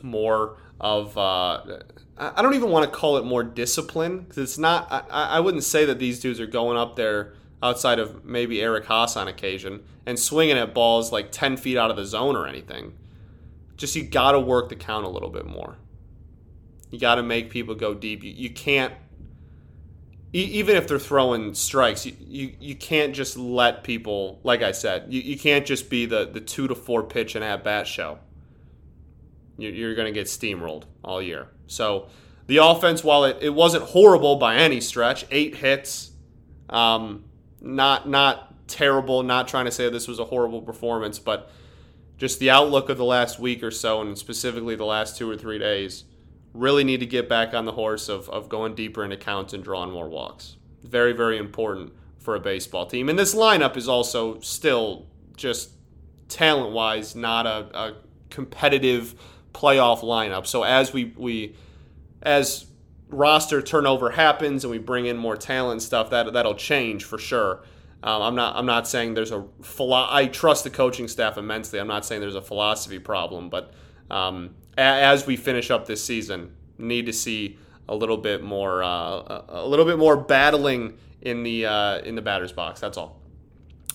more 0.00 0.56
of, 0.82 1.16
uh, 1.16 1.78
I 2.18 2.42
don't 2.42 2.54
even 2.54 2.70
want 2.70 2.90
to 2.90 2.90
call 2.90 3.16
it 3.16 3.24
more 3.24 3.42
discipline 3.42 4.20
because 4.20 4.38
it's 4.38 4.58
not, 4.58 4.88
I, 4.90 5.36
I 5.36 5.40
wouldn't 5.40 5.64
say 5.64 5.84
that 5.86 5.98
these 5.98 6.20
dudes 6.20 6.40
are 6.40 6.46
going 6.46 6.76
up 6.76 6.96
there 6.96 7.34
outside 7.62 7.98
of 7.98 8.24
maybe 8.24 8.60
Eric 8.60 8.86
Haase 8.86 9.16
on 9.16 9.28
occasion 9.28 9.84
and 10.04 10.18
swinging 10.18 10.58
at 10.58 10.74
balls 10.74 11.12
like 11.12 11.30
10 11.30 11.56
feet 11.56 11.78
out 11.78 11.90
of 11.90 11.96
the 11.96 12.04
zone 12.04 12.36
or 12.36 12.46
anything. 12.46 12.94
Just 13.76 13.94
you 13.96 14.02
got 14.02 14.32
to 14.32 14.40
work 14.40 14.68
the 14.68 14.76
count 14.76 15.06
a 15.06 15.08
little 15.08 15.30
bit 15.30 15.46
more. 15.46 15.76
You 16.90 16.98
got 16.98 17.14
to 17.14 17.22
make 17.22 17.50
people 17.50 17.74
go 17.74 17.94
deep. 17.94 18.22
You, 18.22 18.32
you 18.32 18.50
can't 18.50 18.92
even 20.34 20.76
if 20.76 20.88
they're 20.88 20.98
throwing 20.98 21.52
strikes, 21.52 22.06
you, 22.06 22.14
you, 22.18 22.54
you 22.58 22.74
can't 22.74 23.14
just 23.14 23.36
let 23.36 23.84
people, 23.84 24.40
like 24.42 24.62
I 24.62 24.72
said, 24.72 25.12
you, 25.12 25.20
you 25.20 25.38
can't 25.38 25.66
just 25.66 25.90
be 25.90 26.06
the, 26.06 26.24
the 26.24 26.40
two 26.40 26.66
to 26.68 26.74
four 26.74 27.02
pitch 27.02 27.34
and 27.34 27.44
at 27.44 27.62
bat 27.62 27.86
show. 27.86 28.18
You're, 29.58 29.94
going 29.94 30.06
to 30.06 30.12
get 30.12 30.26
steamrolled 30.26 30.84
all 31.04 31.20
year. 31.20 31.48
So 31.66 32.08
the 32.46 32.58
offense, 32.58 33.04
while 33.04 33.24
it, 33.24 33.38
it 33.40 33.50
wasn't 33.50 33.84
horrible 33.84 34.36
by 34.36 34.56
any 34.56 34.80
stretch, 34.80 35.24
eight 35.30 35.56
hits, 35.56 36.10
um, 36.70 37.24
not 37.60 38.08
not 38.08 38.68
terrible. 38.68 39.22
Not 39.22 39.48
trying 39.48 39.66
to 39.66 39.70
say 39.70 39.88
this 39.90 40.08
was 40.08 40.18
a 40.18 40.24
horrible 40.24 40.62
performance, 40.62 41.18
but 41.18 41.50
just 42.16 42.38
the 42.38 42.50
outlook 42.50 42.88
of 42.88 42.98
the 42.98 43.04
last 43.04 43.38
week 43.38 43.62
or 43.62 43.70
so, 43.70 44.00
and 44.00 44.16
specifically 44.16 44.74
the 44.74 44.84
last 44.84 45.16
two 45.16 45.30
or 45.30 45.36
three 45.36 45.58
days 45.58 46.04
really 46.54 46.84
need 46.84 47.00
to 47.00 47.06
get 47.06 47.28
back 47.28 47.54
on 47.54 47.64
the 47.64 47.72
horse 47.72 48.08
of, 48.08 48.28
of 48.28 48.48
going 48.48 48.74
deeper 48.74 49.02
into 49.04 49.16
counts 49.16 49.54
and 49.54 49.64
drawing 49.64 49.90
more 49.90 50.08
walks. 50.08 50.56
Very, 50.82 51.12
very 51.12 51.38
important 51.38 51.92
for 52.18 52.34
a 52.34 52.40
baseball 52.40 52.86
team. 52.86 53.08
And 53.08 53.18
this 53.18 53.34
lineup 53.34 53.76
is 53.76 53.88
also 53.88 54.38
still 54.40 55.06
just 55.36 55.70
talent 56.28 56.72
wise 56.72 57.16
not 57.16 57.46
a, 57.46 57.66
a 57.76 57.96
competitive 58.30 59.14
playoff 59.52 60.02
lineup. 60.02 60.46
So 60.46 60.62
as 60.62 60.92
we, 60.92 61.12
we 61.16 61.54
as 62.22 62.66
roster 63.08 63.60
turnover 63.60 64.10
happens 64.10 64.64
and 64.64 64.70
we 64.70 64.78
bring 64.78 65.06
in 65.06 65.16
more 65.16 65.36
talent 65.36 65.82
stuff, 65.82 66.10
that 66.10 66.32
that'll 66.32 66.54
change 66.54 67.04
for 67.04 67.18
sure. 67.18 67.62
Um, 68.02 68.22
I'm 68.22 68.34
not 68.34 68.56
I'm 68.56 68.66
not 68.66 68.88
saying 68.88 69.14
there's 69.14 69.30
a 69.30 69.46
philo- 69.62 70.08
I 70.10 70.26
trust 70.26 70.64
the 70.64 70.70
coaching 70.70 71.08
staff 71.08 71.38
immensely. 71.38 71.78
I'm 71.78 71.86
not 71.86 72.04
saying 72.04 72.20
there's 72.20 72.34
a 72.34 72.42
philosophy 72.42 72.98
problem, 72.98 73.48
but 73.48 73.72
um, 74.10 74.54
as 74.76 75.26
we 75.26 75.36
finish 75.36 75.70
up 75.70 75.86
this 75.86 76.04
season, 76.04 76.52
need 76.78 77.06
to 77.06 77.12
see 77.12 77.58
a 77.88 77.94
little 77.94 78.16
bit 78.16 78.42
more, 78.42 78.82
uh, 78.82 79.42
a 79.48 79.66
little 79.66 79.84
bit 79.84 79.98
more 79.98 80.16
battling 80.16 80.96
in 81.20 81.42
the 81.42 81.66
uh, 81.66 81.98
in 81.98 82.14
the 82.14 82.22
batter's 82.22 82.52
box. 82.52 82.80
That's 82.80 82.98
all. 82.98 83.20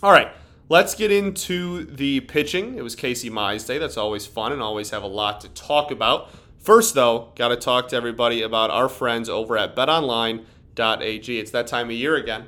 All 0.02 0.12
right, 0.12 0.30
let's 0.70 0.96
get 0.96 1.12
into 1.12 1.86
the 1.86 2.22
pitching. 2.22 2.76
It 2.76 2.84
was 2.84 2.96
Casey 2.96 3.30
Mize 3.30 3.66
Day. 3.66 3.78
That's 3.78 3.98
always 3.98 4.26
fun 4.26 4.52
and 4.52 4.62
always 4.62 4.90
have 4.92 5.04
a 5.04 5.08
lot 5.08 5.42
to 5.42 5.50
talk 5.50 5.92
about. 5.92 6.30
First, 6.58 6.96
though, 6.96 7.32
got 7.36 7.50
to 7.50 7.56
talk 7.56 7.88
to 7.90 7.96
everybody 7.96 8.42
about 8.42 8.70
our 8.72 8.90
friends 8.90 9.30
over 9.30 9.58
at 9.58 9.76
BetOnline.ag. 9.76 11.40
It's 11.40 11.52
that 11.52 11.68
time 11.68 11.88
of 11.88 11.94
year 11.94 12.16
again. 12.16 12.48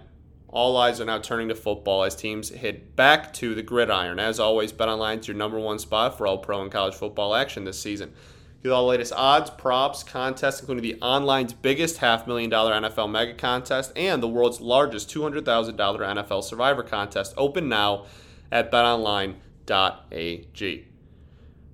All 0.49 0.75
eyes 0.77 0.99
are 0.99 1.05
now 1.05 1.19
turning 1.19 1.49
to 1.49 1.55
football 1.55 2.03
as 2.03 2.15
teams 2.15 2.49
head 2.49 2.95
back 2.95 3.31
to 3.33 3.53
the 3.53 3.61
gridiron. 3.61 4.19
As 4.19 4.39
always, 4.39 4.73
BetOnline 4.73 5.19
is 5.19 5.27
your 5.27 5.37
number 5.37 5.59
one 5.59 5.77
spot 5.77 6.17
for 6.17 6.25
all 6.25 6.39
pro 6.39 6.61
and 6.61 6.71
college 6.71 6.95
football 6.95 7.35
action 7.35 7.65
this 7.65 7.79
season. 7.79 8.13
Get 8.61 8.73
all 8.73 8.83
the 8.83 8.89
latest 8.89 9.13
odds, 9.15 9.49
props, 9.49 10.03
contests, 10.03 10.59
including 10.59 10.83
the 10.83 10.97
online's 11.01 11.53
biggest 11.53 11.99
half 11.99 12.27
million 12.27 12.49
dollar 12.49 12.73
NFL 12.73 13.09
mega 13.09 13.33
contest 13.33 13.93
and 13.95 14.21
the 14.21 14.27
world's 14.27 14.59
largest 14.59 15.09
$200,000 15.09 15.75
NFL 15.75 16.43
survivor 16.43 16.83
contest. 16.83 17.33
Open 17.37 17.69
now 17.69 18.05
at 18.51 18.69
betonline.ag. 18.69 19.35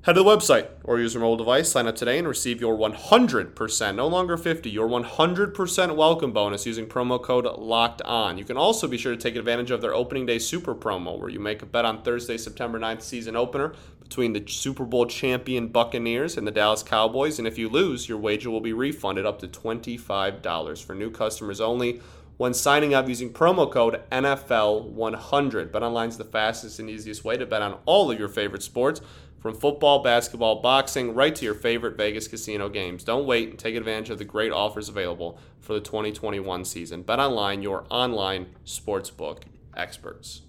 Head 0.06 0.14
to 0.14 0.22
the 0.22 0.30
website 0.30 0.68
or 0.84 1.00
use 1.00 1.16
your 1.16 1.22
mobile 1.22 1.38
device, 1.38 1.72
sign 1.72 1.88
up 1.88 1.96
today, 1.96 2.20
and 2.20 2.28
receive 2.28 2.62
your 2.62 2.78
100%, 2.78 3.96
no 3.96 4.06
longer 4.06 4.38
50, 4.38 4.70
your 4.70 4.88
100% 4.88 5.96
welcome 5.96 6.32
bonus 6.32 6.68
using 6.68 6.86
promo 6.86 7.20
code 7.20 7.46
LOCKED 7.46 8.04
ON. 8.06 8.38
You 8.38 8.46
can 8.46 8.56
also 8.56 8.88
be 8.88 9.00
sure 9.00 9.16
to 9.16 9.20
take 9.20 9.36
advantage 9.36 9.72
of 9.72 9.82
their 9.82 9.96
opening 9.96 10.28
day 10.28 10.38
super 10.38 10.76
promo 10.76 11.20
where 11.20 11.30
you 11.30 11.40
make 11.40 11.64
a 11.64 11.66
bet 11.66 11.86
on 11.86 12.04
Thursday, 12.04 12.38
September 12.38 12.80
9th 12.80 13.02
season 13.02 13.36
opener 13.36 13.74
between 14.08 14.34
the 14.34 14.44
Super 14.48 14.86
Bowl 14.86 15.08
champion 15.08 15.68
Buccaneers 15.68 16.38
and 16.38 16.46
the 16.46 16.52
Dallas 16.52 16.84
Cowboys. 16.84 17.40
And 17.40 17.48
if 17.48 17.58
you 17.58 17.68
lose, 17.68 18.08
your 18.08 18.20
wager 18.20 18.52
will 18.52 18.62
be 18.62 18.72
refunded 18.72 19.26
up 19.26 19.40
to 19.40 19.48
$25 19.48 20.84
for 20.84 20.94
new 20.94 21.10
customers 21.10 21.60
only 21.60 22.02
when 22.38 22.54
signing 22.54 22.94
up 22.94 23.10
using 23.10 23.34
promo 23.34 23.70
code 23.70 24.02
NFL100. 24.12 25.70
BetOnline 25.70 26.10
is 26.10 26.18
the 26.18 26.24
fastest 26.24 26.80
and 26.80 26.90
easiest 26.90 27.24
way 27.24 27.36
to 27.36 27.46
bet 27.46 27.64
on 27.64 27.80
all 27.86 28.12
of 28.12 28.20
your 28.20 28.30
favorite 28.30 28.62
sports 28.62 29.02
from 29.40 29.56
football, 29.56 30.04
basketball, 30.04 30.62
boxing, 30.62 31.16
right 31.16 31.36
to 31.36 31.46
your 31.46 31.56
favorite 31.56 31.98
Vegas 31.98 32.28
casino 32.28 32.70
games. 32.70 33.04
Don't 33.04 33.26
wait 33.26 33.50
and 33.50 33.58
take 33.58 33.76
advantage 33.76 34.12
of 34.12 34.20
the 34.20 34.26
great 34.26 34.52
offers 34.52 34.88
available 34.88 35.40
for 35.60 35.74
the 35.74 35.82
2021 35.82 36.64
season. 36.66 37.04
BetOnline, 37.04 37.64
your 37.64 37.86
online 37.90 38.48
sportsbook 38.66 39.44
experts. 39.76 40.42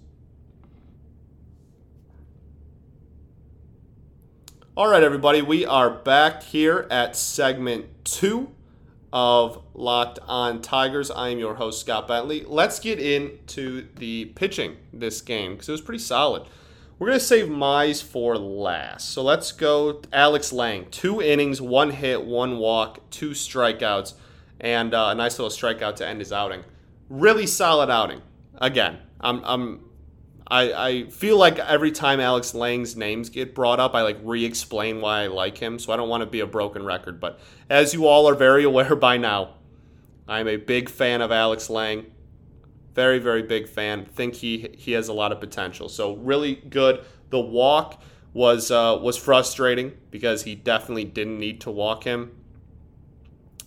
All 4.77 4.87
right, 4.87 5.01
everybody, 5.01 5.41
we 5.41 5.65
are 5.65 5.89
back 5.89 6.43
here 6.43 6.85
at 6.91 7.15
segment 7.15 7.87
two 8.03 8.51
of 9.11 9.63
Locked 9.73 10.19
On 10.27 10.61
Tigers. 10.61 11.09
I 11.09 11.29
am 11.29 11.39
your 11.39 11.55
host, 11.55 11.81
Scott 11.81 12.07
Bentley. 12.07 12.43
Let's 12.45 12.77
get 12.77 12.99
into 12.99 13.87
the 13.95 14.25
pitching 14.25 14.77
this 14.93 15.21
game 15.21 15.53
because 15.53 15.67
it 15.67 15.71
was 15.71 15.81
pretty 15.81 16.03
solid. 16.03 16.43
We're 16.99 17.07
going 17.07 17.17
to 17.17 17.25
save 17.25 17.47
Mize 17.47 18.03
for 18.03 18.37
last. 18.37 19.09
So 19.09 19.23
let's 19.23 19.51
go 19.51 19.99
Alex 20.13 20.53
Lange. 20.53 20.85
Two 20.91 21.23
innings, 21.23 21.59
one 21.59 21.89
hit, 21.89 22.23
one 22.23 22.59
walk, 22.59 22.99
two 23.09 23.31
strikeouts, 23.31 24.13
and 24.59 24.93
uh, 24.93 25.07
a 25.09 25.15
nice 25.15 25.39
little 25.39 25.49
strikeout 25.49 25.95
to 25.95 26.07
end 26.07 26.19
his 26.19 26.31
outing. 26.31 26.63
Really 27.09 27.47
solid 27.47 27.89
outing. 27.89 28.21
Again, 28.59 28.99
I'm, 29.19 29.41
I'm 29.43 29.86
I, 30.49 30.87
I 30.87 31.03
feel 31.09 31.37
like 31.37 31.59
every 31.59 31.91
time 31.91 32.19
Alex 32.19 32.53
Lange's 32.53 32.95
names 32.95 33.29
get 33.29 33.53
brought 33.53 33.79
up, 33.79 33.95
I 33.95 34.01
like 34.01 34.17
re-explain 34.23 35.01
why 35.01 35.23
I 35.23 35.27
like 35.27 35.57
him. 35.57 35.77
So 35.77 35.91
I 35.91 35.97
don't 35.97 36.09
want 36.09 36.21
to 36.21 36.27
be 36.27 36.39
a 36.39 36.47
broken 36.47 36.85
record, 36.85 37.19
but 37.19 37.39
as 37.69 37.93
you 37.93 38.07
all 38.07 38.29
are 38.29 38.35
very 38.35 38.63
aware 38.65 38.95
by 38.95 39.17
now, 39.17 39.55
I'm 40.27 40.47
a 40.47 40.57
big 40.57 40.89
fan 40.89 41.21
of 41.21 41.31
Alex 41.31 41.69
Lange. 41.69 42.05
Very, 42.93 43.19
very 43.19 43.43
big 43.43 43.67
fan. 43.67 44.05
Think 44.05 44.35
he 44.35 44.73
he 44.77 44.93
has 44.93 45.07
a 45.07 45.13
lot 45.13 45.31
of 45.31 45.39
potential. 45.39 45.87
So 45.87 46.15
really 46.15 46.55
good. 46.55 47.05
The 47.29 47.39
walk 47.39 48.01
was 48.33 48.71
uh, 48.71 48.97
was 49.01 49.17
frustrating 49.17 49.93
because 50.09 50.43
he 50.43 50.55
definitely 50.55 51.05
didn't 51.05 51.39
need 51.39 51.61
to 51.61 51.71
walk 51.71 52.05
him. 52.05 52.31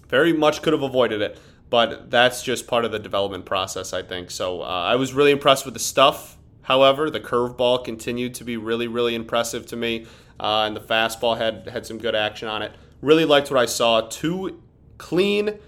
Very 0.08 0.32
much 0.32 0.62
could 0.62 0.72
have 0.72 0.82
avoided 0.82 1.22
it, 1.22 1.38
but 1.70 2.10
that's 2.10 2.42
just 2.42 2.66
part 2.66 2.84
of 2.84 2.90
the 2.90 2.98
development 2.98 3.44
process, 3.44 3.92
I 3.92 4.02
think. 4.02 4.30
So 4.32 4.62
uh, 4.62 4.64
I 4.64 4.96
was 4.96 5.12
really 5.12 5.30
impressed 5.30 5.64
with 5.64 5.74
the 5.74 5.80
stuff. 5.80 6.36
However, 6.70 7.10
the 7.10 7.18
curveball 7.18 7.84
continued 7.84 8.32
to 8.34 8.44
be 8.44 8.56
really, 8.56 8.86
really 8.86 9.16
impressive 9.16 9.66
to 9.66 9.76
me, 9.76 10.06
uh, 10.38 10.66
and 10.68 10.76
the 10.76 10.80
fastball 10.80 11.36
had 11.36 11.68
had 11.68 11.84
some 11.84 11.98
good 11.98 12.14
action 12.14 12.46
on 12.46 12.62
it. 12.62 12.70
Really 13.02 13.24
liked 13.24 13.50
what 13.50 13.58
I 13.58 13.66
saw. 13.66 14.02
Two 14.02 14.62
clean 14.96 15.58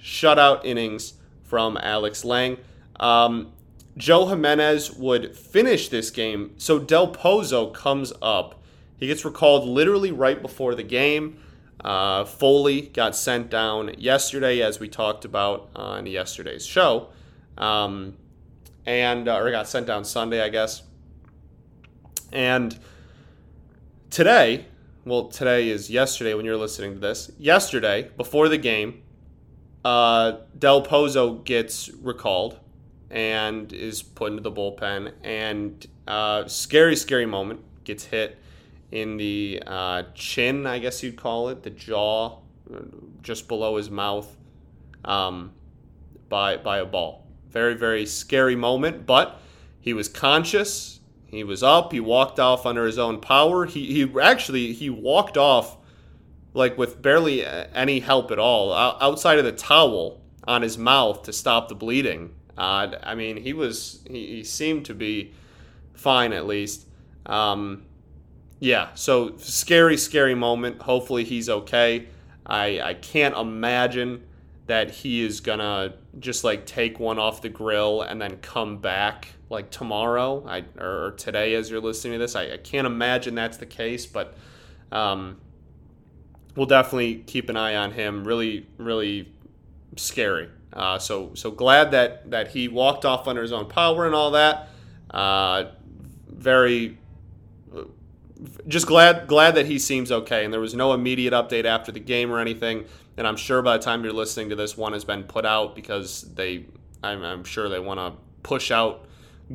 shutout 0.00 0.64
innings 0.64 1.14
from 1.42 1.76
Alex 1.82 2.24
Lange. 2.24 2.58
Um, 3.00 3.50
Joe 3.96 4.26
Jimenez 4.26 4.92
would 4.92 5.36
finish 5.36 5.88
this 5.88 6.10
game. 6.10 6.54
So 6.58 6.78
Del 6.78 7.12
Pozo 7.12 7.74
comes 7.74 8.12
up. 8.22 8.62
He 8.96 9.08
gets 9.08 9.24
recalled 9.24 9.68
literally 9.68 10.12
right 10.12 10.40
before 10.40 10.76
the 10.76 10.84
game. 10.84 11.42
Uh, 11.84 12.24
Foley 12.24 12.82
got 12.82 13.16
sent 13.16 13.50
down 13.50 13.96
yesterday, 13.98 14.62
as 14.62 14.78
we 14.78 14.88
talked 14.88 15.24
about 15.24 15.70
on 15.74 16.06
yesterday's 16.06 16.64
show, 16.64 17.08
um, 17.58 18.16
and 18.86 19.28
uh, 19.28 19.36
or 19.36 19.50
got 19.50 19.68
sent 19.68 19.86
down 19.86 20.04
Sunday, 20.04 20.42
I 20.42 20.48
guess. 20.48 20.82
And 22.32 22.78
today, 24.10 24.66
well, 25.04 25.28
today 25.28 25.68
is 25.68 25.90
yesterday 25.90 26.34
when 26.34 26.44
you're 26.44 26.56
listening 26.56 26.94
to 26.94 26.98
this. 26.98 27.30
Yesterday, 27.38 28.10
before 28.16 28.48
the 28.48 28.58
game, 28.58 29.02
uh, 29.84 30.38
Del 30.58 30.84
Pozo 30.84 31.44
gets 31.44 31.90
recalled 31.90 32.58
and 33.10 33.72
is 33.72 34.02
put 34.02 34.30
into 34.30 34.42
the 34.42 34.52
bullpen. 34.52 35.12
And 35.22 35.86
uh, 36.06 36.46
scary, 36.46 36.96
scary 36.96 37.26
moment 37.26 37.60
gets 37.84 38.04
hit 38.04 38.38
in 38.90 39.16
the 39.16 39.62
uh, 39.66 40.04
chin, 40.14 40.66
I 40.66 40.78
guess 40.78 41.02
you'd 41.02 41.16
call 41.16 41.48
it, 41.48 41.62
the 41.62 41.70
jaw, 41.70 42.38
just 43.22 43.48
below 43.48 43.76
his 43.76 43.90
mouth, 43.90 44.36
um, 45.04 45.52
by 46.28 46.56
by 46.56 46.78
a 46.78 46.84
ball. 46.84 47.21
Very, 47.52 47.74
very 47.74 48.06
scary 48.06 48.56
moment, 48.56 49.06
but 49.06 49.40
he 49.80 49.92
was 49.92 50.08
conscious. 50.08 51.00
He 51.26 51.44
was 51.44 51.62
up. 51.62 51.92
He 51.92 52.00
walked 52.00 52.40
off 52.40 52.66
under 52.66 52.84
his 52.86 52.98
own 52.98 53.20
power. 53.20 53.66
He, 53.66 53.86
he 53.86 54.20
actually 54.20 54.72
he 54.72 54.90
walked 54.90 55.36
off 55.36 55.76
like 56.54 56.76
with 56.76 57.00
barely 57.00 57.44
any 57.44 58.00
help 58.00 58.30
at 58.30 58.38
all, 58.38 58.72
outside 58.74 59.38
of 59.38 59.44
the 59.44 59.52
towel 59.52 60.20
on 60.46 60.62
his 60.62 60.76
mouth 60.76 61.22
to 61.22 61.32
stop 61.32 61.68
the 61.68 61.74
bleeding. 61.74 62.34
Uh, 62.56 62.92
I 63.02 63.14
mean, 63.14 63.36
he 63.38 63.52
was 63.52 64.02
he, 64.06 64.26
he, 64.26 64.44
seemed 64.44 64.84
to 64.86 64.94
be 64.94 65.32
fine 65.94 66.32
at 66.32 66.46
least. 66.46 66.86
Um, 67.24 67.84
yeah, 68.60 68.88
so 68.94 69.36
scary, 69.38 69.96
scary 69.96 70.34
moment. 70.34 70.82
Hopefully 70.82 71.24
he's 71.24 71.48
okay. 71.48 72.08
I 72.44 72.80
I 72.80 72.94
can't 72.94 73.36
imagine 73.36 74.24
that 74.66 74.90
he 74.90 75.24
is 75.24 75.40
gonna 75.40 75.94
just 76.18 76.44
like 76.44 76.66
take 76.66 77.00
one 77.00 77.18
off 77.18 77.42
the 77.42 77.48
grill 77.48 78.02
and 78.02 78.20
then 78.20 78.36
come 78.38 78.78
back 78.78 79.28
like 79.48 79.70
tomorrow 79.70 80.44
I, 80.46 80.64
or 80.80 81.12
today 81.16 81.54
as 81.54 81.70
you're 81.70 81.80
listening 81.80 82.14
to 82.14 82.18
this. 82.18 82.36
I, 82.36 82.52
I 82.52 82.56
can't 82.58 82.86
imagine 82.86 83.34
that's 83.34 83.56
the 83.56 83.66
case, 83.66 84.06
but 84.06 84.34
um, 84.90 85.40
we'll 86.54 86.66
definitely 86.66 87.16
keep 87.26 87.48
an 87.48 87.56
eye 87.56 87.76
on 87.76 87.92
him. 87.92 88.24
Really, 88.24 88.66
really 88.78 89.32
scary. 89.96 90.48
Uh, 90.72 90.98
so 90.98 91.34
so 91.34 91.50
glad 91.50 91.90
that 91.90 92.30
that 92.30 92.48
he 92.48 92.68
walked 92.68 93.04
off 93.04 93.28
under 93.28 93.42
his 93.42 93.52
own 93.52 93.66
power 93.66 94.06
and 94.06 94.14
all 94.14 94.30
that. 94.32 94.68
Uh, 95.10 95.64
very 96.28 96.98
just 98.66 98.86
glad 98.86 99.26
glad 99.26 99.54
that 99.54 99.66
he 99.66 99.78
seems 99.78 100.10
okay. 100.10 100.44
And 100.44 100.52
there 100.52 100.60
was 100.60 100.74
no 100.74 100.92
immediate 100.92 101.32
update 101.32 101.64
after 101.64 101.92
the 101.92 102.00
game 102.00 102.30
or 102.30 102.38
anything. 102.38 102.84
And 103.16 103.26
I'm 103.26 103.36
sure 103.36 103.62
by 103.62 103.76
the 103.76 103.82
time 103.82 104.04
you're 104.04 104.12
listening 104.12 104.48
to 104.50 104.56
this, 104.56 104.76
one 104.76 104.92
has 104.92 105.04
been 105.04 105.24
put 105.24 105.44
out 105.44 105.74
because 105.74 106.22
they 106.34 106.66
I'm, 107.02 107.22
I'm 107.22 107.44
sure 107.44 107.68
they 107.68 107.80
want 107.80 107.98
to 107.98 108.20
push 108.42 108.70
out 108.70 109.06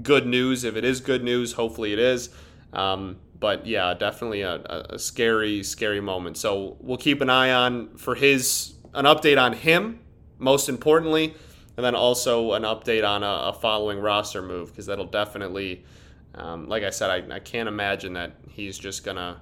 good 0.01 0.27
news 0.27 0.63
if 0.63 0.75
it 0.75 0.85
is 0.85 0.99
good 0.99 1.23
news. 1.23 1.53
Hopefully 1.53 1.93
it 1.93 1.99
is. 1.99 2.29
Um, 2.73 3.17
but 3.39 3.65
yeah, 3.65 3.93
definitely 3.93 4.41
a, 4.41 4.55
a 4.89 4.99
scary, 4.99 5.63
scary 5.63 6.01
moment. 6.01 6.37
So 6.37 6.77
we'll 6.79 6.97
keep 6.97 7.21
an 7.21 7.29
eye 7.29 7.51
on 7.51 7.95
for 7.97 8.15
his 8.15 8.73
an 8.93 9.05
update 9.05 9.41
on 9.41 9.53
him 9.53 9.99
most 10.39 10.69
importantly, 10.69 11.35
and 11.75 11.85
then 11.85 11.95
also 11.95 12.53
an 12.53 12.63
update 12.63 13.07
on 13.07 13.23
a, 13.23 13.49
a 13.49 13.53
following 13.53 13.99
roster 13.99 14.41
move 14.41 14.69
because 14.69 14.85
that'll 14.85 15.05
definitely, 15.05 15.83
um, 16.35 16.67
like 16.67 16.83
I 16.83 16.89
said, 16.89 17.09
I, 17.09 17.35
I 17.35 17.39
can't 17.39 17.67
imagine 17.67 18.13
that 18.13 18.33
he's 18.49 18.77
just 18.77 19.03
gonna 19.03 19.41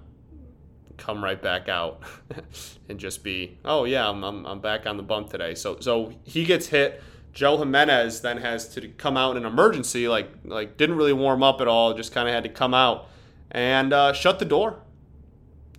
come 0.97 1.23
right 1.23 1.41
back 1.41 1.67
out 1.67 2.01
and 2.89 2.99
just 2.99 3.23
be, 3.23 3.57
oh 3.65 3.83
yeah, 3.83 4.09
I'm, 4.09 4.23
I'm, 4.23 4.45
I'm 4.45 4.59
back 4.61 4.85
on 4.85 4.97
the 4.97 5.03
bump 5.03 5.29
today. 5.29 5.55
So 5.55 5.79
so 5.79 6.13
he 6.23 6.45
gets 6.45 6.67
hit. 6.67 7.01
Joe 7.33 7.57
Jimenez 7.57 8.21
then 8.21 8.37
has 8.37 8.69
to 8.75 8.87
come 8.87 9.17
out 9.17 9.35
in 9.35 9.45
an 9.45 9.51
emergency, 9.51 10.07
like 10.07 10.29
like 10.45 10.77
didn't 10.77 10.95
really 10.95 11.13
warm 11.13 11.43
up 11.43 11.59
at 11.61 11.67
all, 11.67 11.93
just 11.93 12.13
kind 12.13 12.27
of 12.27 12.33
had 12.33 12.43
to 12.43 12.49
come 12.49 12.73
out 12.73 13.09
and 13.51 13.93
uh, 13.93 14.13
shut 14.13 14.39
the 14.39 14.45
door. 14.45 14.79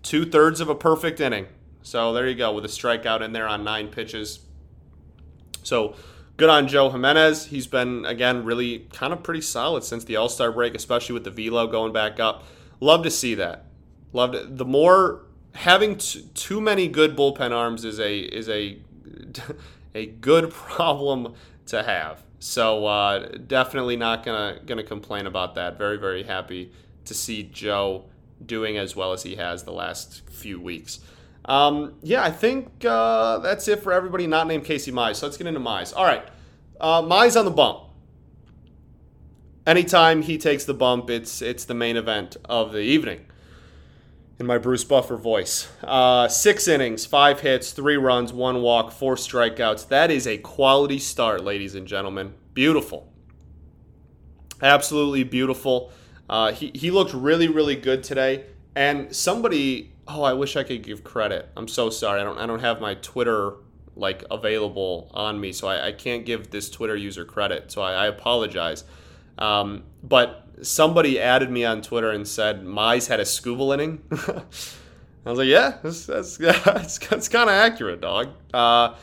Two 0.03 0.25
thirds 0.25 0.61
of 0.61 0.69
a 0.69 0.75
perfect 0.75 1.21
inning. 1.21 1.47
So 1.83 2.13
there 2.13 2.27
you 2.29 2.35
go 2.35 2.53
with 2.53 2.65
a 2.65 2.69
strikeout 2.69 3.23
in 3.23 3.33
there 3.33 3.49
on 3.49 3.65
nine 3.65 3.89
pitches. 3.89 4.41
So 5.63 5.95
good 6.37 6.49
on 6.49 6.69
Joe 6.69 6.91
Jimenez. 6.91 7.47
He's 7.47 7.67
been, 7.67 8.05
again, 8.05 8.45
really 8.45 8.81
kind 8.93 9.13
of 9.13 9.23
pretty 9.23 9.41
solid 9.41 9.85
since 9.85 10.05
the 10.05 10.17
All 10.17 10.29
Star 10.29 10.53
break, 10.53 10.75
especially 10.75 11.15
with 11.15 11.25
the 11.25 11.31
velo 11.31 11.67
going 11.67 11.93
back 11.93 12.21
up. 12.21 12.45
Love 12.81 13.03
to 13.05 13.11
see 13.11 13.35
that. 13.35 13.65
Love 14.13 14.35
it. 14.35 14.57
The 14.57 14.65
more 14.65 15.23
having 15.55 15.97
t- 15.97 16.27
too 16.35 16.61
many 16.61 16.89
good 16.89 17.17
bullpen 17.17 17.51
arms 17.51 17.85
is 17.85 17.99
a 17.99 18.19
is 18.19 18.49
a 18.49 18.79
a 19.95 20.07
good 20.07 20.51
problem 20.53 21.35
to 21.67 21.83
have. 21.83 22.23
So 22.39 22.87
uh, 22.87 23.29
definitely 23.47 23.97
not 23.97 24.25
gonna 24.25 24.61
gonna 24.65 24.83
complain 24.83 25.27
about 25.27 25.55
that. 25.55 25.79
Very 25.79 25.97
very 25.97 26.23
happy 26.23 26.71
to 27.07 27.15
see 27.15 27.43
Joe 27.43 28.05
doing 28.45 28.77
as 28.77 28.95
well 28.95 29.13
as 29.13 29.23
he 29.23 29.37
has 29.37 29.65
the 29.65 29.73
last 29.73 30.29
few 30.29 30.61
weeks. 30.61 31.01
Um, 31.47 31.95
yeah, 32.03 32.25
I 32.25 32.33
think 32.33 32.85
uh, 32.85 33.39
that's 33.39 33.69
it 33.69 33.83
for 33.83 33.93
everybody 33.93 34.27
not 34.27 34.49
named 34.49 34.65
Casey 34.65 34.91
Mize. 34.91 35.17
So 35.17 35.27
let's 35.27 35.37
get 35.39 35.47
into 35.47 35.61
Mize. 35.61 35.97
All 35.97 36.05
right, 36.05 36.29
uh, 36.81 37.03
Mize 37.03 37.39
on 37.39 37.45
the 37.45 37.53
bump. 37.53 37.85
Anytime 39.65 40.23
he 40.23 40.39
takes 40.39 40.65
the 40.65 40.75
bump, 40.75 41.09
it's 41.09 41.41
it's 41.43 41.65
the 41.65 41.75
main 41.75 41.97
event 41.97 42.37
of 42.45 42.73
the 42.73 42.81
evening. 42.81 43.27
In 44.39 44.45
my 44.45 44.59
Bruce 44.59 44.85
Buffer 44.85 45.17
voice, 45.17 45.67
uh, 45.83 46.29
six 46.29 46.69
innings, 46.69 47.07
five 47.07 47.41
hits, 47.41 47.73
three 47.73 47.97
runs, 47.97 48.35
one 48.35 48.61
walk, 48.61 48.93
four 48.93 49.15
strikeouts. 49.15 49.89
That 49.89 50.11
is 50.11 50.27
a 50.27 50.37
quality 50.37 50.99
start, 50.99 51.43
ladies 51.43 51.75
and 51.75 51.87
gentlemen. 51.87 52.35
Beautiful, 52.53 53.11
absolutely 54.61 55.25
beautiful. 55.25 55.91
Uh, 56.29 56.53
he 56.53 56.71
he 56.75 56.91
looked 56.91 57.15
really 57.15 57.49
really 57.49 57.77
good 57.77 58.03
today, 58.03 58.45
and 58.75 59.15
somebody 59.15 59.93
oh, 60.09 60.23
I 60.23 60.33
wish 60.33 60.57
I 60.57 60.63
could 60.63 60.83
give 60.83 61.05
credit. 61.05 61.49
I'm 61.57 61.69
so 61.69 61.91
sorry. 61.91 62.21
I 62.21 62.25
don't 62.25 62.39
I 62.39 62.47
don't 62.47 62.61
have 62.61 62.81
my 62.81 62.95
Twitter 62.95 63.55
like 63.95 64.25
available 64.31 65.11
on 65.15 65.41
me, 65.41 65.53
so 65.53 65.69
I, 65.69 65.89
I 65.89 65.93
can't 65.93 66.25
give 66.27 66.51
this 66.51 66.71
Twitter 66.71 66.97
user 66.97 67.25
credit. 67.25 67.73
So 67.73 67.83
I, 67.83 67.93
I 67.93 68.07
apologize. 68.07 68.85
Um, 69.39 69.85
but 70.03 70.47
somebody 70.63 71.21
added 71.21 71.51
me 71.51 71.65
on 71.65 71.83
Twitter 71.83 72.11
and 72.11 72.27
said 72.27 72.65
Mize 72.65 73.09
had 73.09 73.21
a 73.21 73.25
Skubal 73.25 73.75
inning. 73.75 74.03
I 75.27 75.31
was 75.31 75.39
like, 75.39 75.49
yeah, 75.49 75.79
that's 75.83 76.07
that's, 76.07 76.37
that's, 76.65 76.99
that's 76.99 77.29
kind 77.29 77.51
of 77.51 77.57
accurate, 77.57 78.01
dog. 78.01 78.31
Uh, 78.55 78.95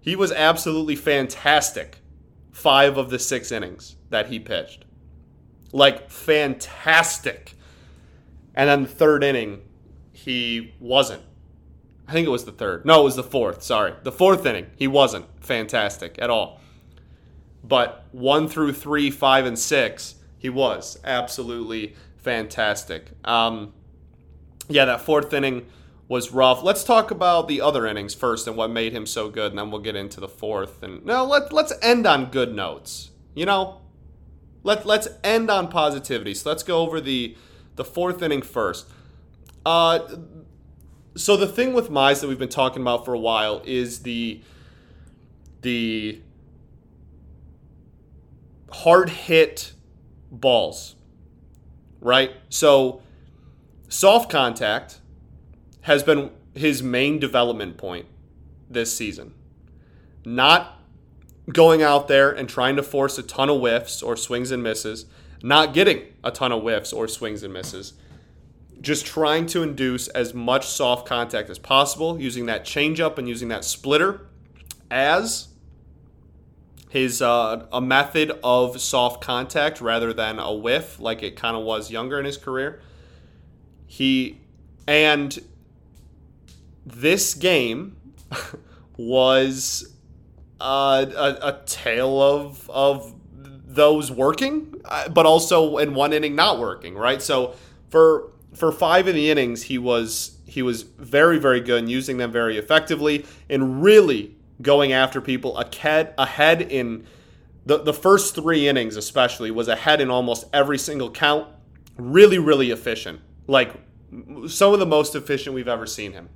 he 0.00 0.16
was 0.16 0.32
absolutely 0.32 0.96
fantastic. 0.96 1.98
Five 2.50 2.96
of 2.96 3.10
the 3.10 3.18
six 3.18 3.52
innings 3.52 3.94
that 4.10 4.26
he 4.26 4.40
pitched, 4.40 4.84
like 5.72 6.10
fantastic. 6.10 7.54
And 8.54 8.68
then 8.68 8.82
the 8.82 8.88
third 8.88 9.22
inning, 9.22 9.60
he 10.28 10.74
wasn't. 10.78 11.22
I 12.06 12.12
think 12.12 12.26
it 12.26 12.30
was 12.30 12.44
the 12.44 12.52
third. 12.52 12.84
No, 12.84 13.00
it 13.00 13.04
was 13.04 13.16
the 13.16 13.22
fourth. 13.22 13.62
Sorry. 13.62 13.94
The 14.02 14.12
fourth 14.12 14.44
inning, 14.44 14.66
he 14.76 14.86
wasn't 14.86 15.24
fantastic 15.40 16.18
at 16.20 16.28
all. 16.28 16.60
But 17.64 18.04
one 18.12 18.46
through 18.46 18.74
three, 18.74 19.10
five, 19.10 19.46
and 19.46 19.58
six, 19.58 20.16
he 20.36 20.50
was 20.50 20.98
absolutely 21.02 21.96
fantastic. 22.18 23.12
Um, 23.24 23.72
yeah, 24.68 24.84
that 24.84 25.00
fourth 25.00 25.32
inning 25.32 25.64
was 26.08 26.30
rough. 26.30 26.62
Let's 26.62 26.84
talk 26.84 27.10
about 27.10 27.48
the 27.48 27.62
other 27.62 27.86
innings 27.86 28.12
first 28.14 28.46
and 28.46 28.54
what 28.54 28.70
made 28.70 28.92
him 28.92 29.06
so 29.06 29.30
good, 29.30 29.52
and 29.52 29.58
then 29.58 29.70
we'll 29.70 29.80
get 29.80 29.96
into 29.96 30.20
the 30.20 30.28
fourth. 30.28 30.82
And 30.82 31.06
no, 31.06 31.24
let 31.24 31.54
let's 31.54 31.72
end 31.80 32.06
on 32.06 32.26
good 32.26 32.54
notes. 32.54 33.12
You 33.34 33.46
know, 33.46 33.80
let 34.62 34.84
let's 34.84 35.08
end 35.24 35.50
on 35.50 35.68
positivity. 35.68 36.34
So 36.34 36.50
let's 36.50 36.62
go 36.62 36.80
over 36.80 37.00
the 37.00 37.34
the 37.76 37.84
fourth 37.84 38.22
inning 38.22 38.42
first. 38.42 38.86
Uh, 39.68 40.16
so 41.14 41.36
the 41.36 41.46
thing 41.46 41.74
with 41.74 41.90
Mize 41.90 42.22
that 42.22 42.26
we've 42.26 42.38
been 42.38 42.48
talking 42.48 42.80
about 42.80 43.04
for 43.04 43.12
a 43.12 43.18
while 43.18 43.60
is 43.66 43.98
the 43.98 44.40
the 45.60 46.22
hard 48.72 49.10
hit 49.10 49.74
balls, 50.30 50.96
right? 52.00 52.32
So 52.48 53.02
soft 53.90 54.30
contact 54.30 55.00
has 55.82 56.02
been 56.02 56.30
his 56.54 56.82
main 56.82 57.18
development 57.18 57.76
point 57.76 58.06
this 58.70 58.96
season. 58.96 59.34
Not 60.24 60.80
going 61.52 61.82
out 61.82 62.08
there 62.08 62.30
and 62.30 62.48
trying 62.48 62.76
to 62.76 62.82
force 62.82 63.18
a 63.18 63.22
ton 63.22 63.50
of 63.50 63.60
whiffs 63.60 64.02
or 64.02 64.16
swings 64.16 64.50
and 64.50 64.62
misses, 64.62 65.04
not 65.42 65.74
getting 65.74 66.04
a 66.24 66.30
ton 66.30 66.52
of 66.52 66.62
whiffs 66.62 66.90
or 66.90 67.06
swings 67.06 67.42
and 67.42 67.52
misses. 67.52 67.92
Just 68.80 69.06
trying 69.06 69.46
to 69.46 69.62
induce 69.62 70.08
as 70.08 70.34
much 70.34 70.66
soft 70.66 71.06
contact 71.06 71.50
as 71.50 71.58
possible, 71.58 72.20
using 72.20 72.46
that 72.46 72.64
changeup 72.64 73.18
and 73.18 73.28
using 73.28 73.48
that 73.48 73.64
splitter 73.64 74.28
as 74.90 75.48
his 76.88 77.20
uh, 77.20 77.66
a 77.70 77.80
method 77.80 78.32
of 78.42 78.80
soft 78.80 79.22
contact 79.22 79.80
rather 79.80 80.12
than 80.12 80.38
a 80.38 80.52
whiff 80.52 80.98
like 80.98 81.22
it 81.22 81.36
kind 81.36 81.56
of 81.56 81.64
was 81.64 81.90
younger 81.90 82.18
in 82.18 82.24
his 82.24 82.36
career. 82.36 82.80
He 83.86 84.40
and 84.86 85.38
this 86.86 87.34
game 87.34 87.96
was 88.96 89.94
uh, 90.60 91.06
a, 91.14 91.48
a 91.48 91.62
tale 91.66 92.22
of 92.22 92.68
of 92.70 93.14
those 93.34 94.10
working, 94.10 94.74
uh, 94.86 95.08
but 95.10 95.26
also 95.26 95.76
in 95.76 95.94
one 95.94 96.12
inning 96.12 96.34
not 96.34 96.58
working. 96.58 96.94
Right, 96.94 97.20
so 97.20 97.54
for 97.90 98.32
for 98.54 98.72
five 98.72 99.08
of 99.08 99.14
the 99.14 99.30
innings, 99.30 99.64
he 99.64 99.78
was 99.78 100.38
he 100.46 100.62
was 100.62 100.82
very 100.82 101.38
very 101.38 101.60
good 101.60 101.80
and 101.80 101.90
using 101.90 102.16
them 102.16 102.32
very 102.32 102.56
effectively 102.56 103.24
and 103.50 103.82
really 103.82 104.34
going 104.62 104.92
after 104.92 105.20
people 105.20 105.56
ahead 105.58 106.14
ahead 106.18 106.62
in 106.62 107.06
the 107.66 107.78
the 107.78 107.92
first 107.92 108.34
three 108.34 108.66
innings 108.66 108.96
especially 108.96 109.50
was 109.50 109.68
ahead 109.68 110.00
in 110.00 110.10
almost 110.10 110.46
every 110.52 110.78
single 110.78 111.10
count. 111.10 111.48
Really 111.96 112.38
really 112.38 112.70
efficient, 112.70 113.20
like 113.46 113.74
some 114.46 114.72
of 114.72 114.78
the 114.78 114.86
most 114.86 115.14
efficient 115.14 115.54
we've 115.54 115.68
ever 115.68 115.86
seen 115.86 116.12
him. 116.12 116.28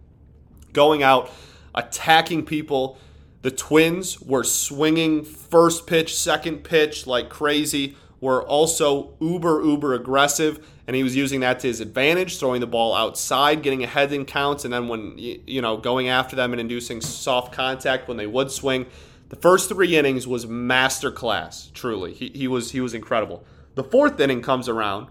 Going 0.72 1.02
out, 1.02 1.30
attacking 1.74 2.44
people. 2.44 2.98
The 3.42 3.50
Twins 3.50 4.20
were 4.20 4.44
swinging 4.44 5.24
first 5.24 5.86
pitch, 5.86 6.14
second 6.14 6.58
pitch 6.62 7.06
like 7.06 7.28
crazy. 7.28 7.96
Were 8.20 8.42
also 8.42 9.14
uber 9.20 9.64
uber 9.64 9.94
aggressive 9.94 10.64
and 10.86 10.96
he 10.96 11.02
was 11.02 11.14
using 11.14 11.40
that 11.40 11.60
to 11.60 11.68
his 11.68 11.80
advantage, 11.80 12.38
throwing 12.38 12.60
the 12.60 12.66
ball 12.66 12.94
outside, 12.94 13.62
getting 13.62 13.84
ahead 13.84 14.12
in 14.12 14.24
counts, 14.24 14.64
and 14.64 14.72
then 14.72 14.88
when 14.88 15.14
you 15.16 15.62
know 15.62 15.76
going 15.76 16.08
after 16.08 16.34
them 16.34 16.52
and 16.52 16.60
inducing 16.60 17.00
soft 17.00 17.52
contact 17.52 18.08
when 18.08 18.16
they 18.16 18.26
would 18.26 18.50
swing. 18.50 18.86
The 19.28 19.36
first 19.36 19.70
three 19.70 19.96
innings 19.96 20.26
was 20.26 20.44
masterclass. 20.44 21.72
Truly, 21.72 22.12
he, 22.12 22.30
he 22.34 22.48
was 22.48 22.72
he 22.72 22.80
was 22.80 22.94
incredible. 22.94 23.44
The 23.74 23.84
fourth 23.84 24.20
inning 24.20 24.42
comes 24.42 24.68
around, 24.68 25.08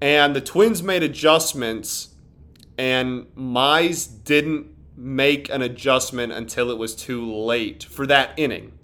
and 0.00 0.34
the 0.34 0.40
Twins 0.40 0.82
made 0.82 1.02
adjustments, 1.02 2.14
and 2.78 3.26
Mize 3.36 4.06
didn't 4.24 4.68
make 4.96 5.50
an 5.50 5.60
adjustment 5.60 6.32
until 6.32 6.70
it 6.70 6.78
was 6.78 6.94
too 6.94 7.30
late 7.30 7.84
for 7.84 8.06
that 8.06 8.32
inning. 8.36 8.78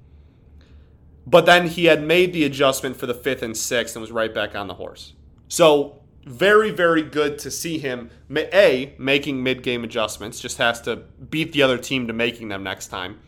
But 1.26 1.46
then 1.46 1.68
he 1.68 1.86
had 1.86 2.02
made 2.02 2.32
the 2.32 2.44
adjustment 2.44 2.96
for 2.96 3.06
the 3.06 3.14
fifth 3.14 3.42
and 3.42 3.56
sixth 3.56 3.94
and 3.94 4.00
was 4.00 4.10
right 4.10 4.34
back 4.34 4.54
on 4.54 4.66
the 4.66 4.74
horse. 4.74 5.12
So 5.48 6.02
very, 6.24 6.70
very 6.70 7.02
good 7.02 7.38
to 7.40 7.50
see 7.50 7.78
him 7.78 8.10
a 8.30 8.94
making 8.98 9.42
mid-game 9.42 9.82
adjustments. 9.82 10.40
Just 10.40 10.58
has 10.58 10.80
to 10.82 10.96
beat 10.96 11.52
the 11.52 11.62
other 11.62 11.78
team 11.78 12.06
to 12.06 12.12
making 12.12 12.48
them 12.48 12.62
next 12.62 12.88
time. 12.88 13.18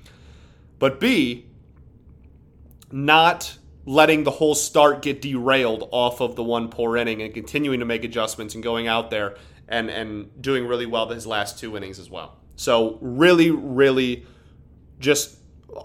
But 0.78 1.00
b 1.00 1.46
not 2.92 3.56
letting 3.86 4.24
the 4.24 4.30
whole 4.30 4.54
start 4.54 5.02
get 5.02 5.22
derailed 5.22 5.88
off 5.90 6.20
of 6.20 6.36
the 6.36 6.42
one 6.42 6.68
poor 6.68 6.96
inning 6.96 7.22
and 7.22 7.32
continuing 7.32 7.80
to 7.80 7.86
make 7.86 8.04
adjustments 8.04 8.54
and 8.54 8.62
going 8.62 8.86
out 8.86 9.10
there 9.10 9.36
and 9.68 9.88
and 9.88 10.42
doing 10.42 10.66
really 10.66 10.86
well 10.86 11.08
his 11.08 11.26
last 11.26 11.58
two 11.58 11.76
innings 11.76 11.98
as 11.98 12.10
well. 12.10 12.36
So 12.56 12.98
really, 13.00 13.50
really, 13.50 14.26
just 14.98 15.38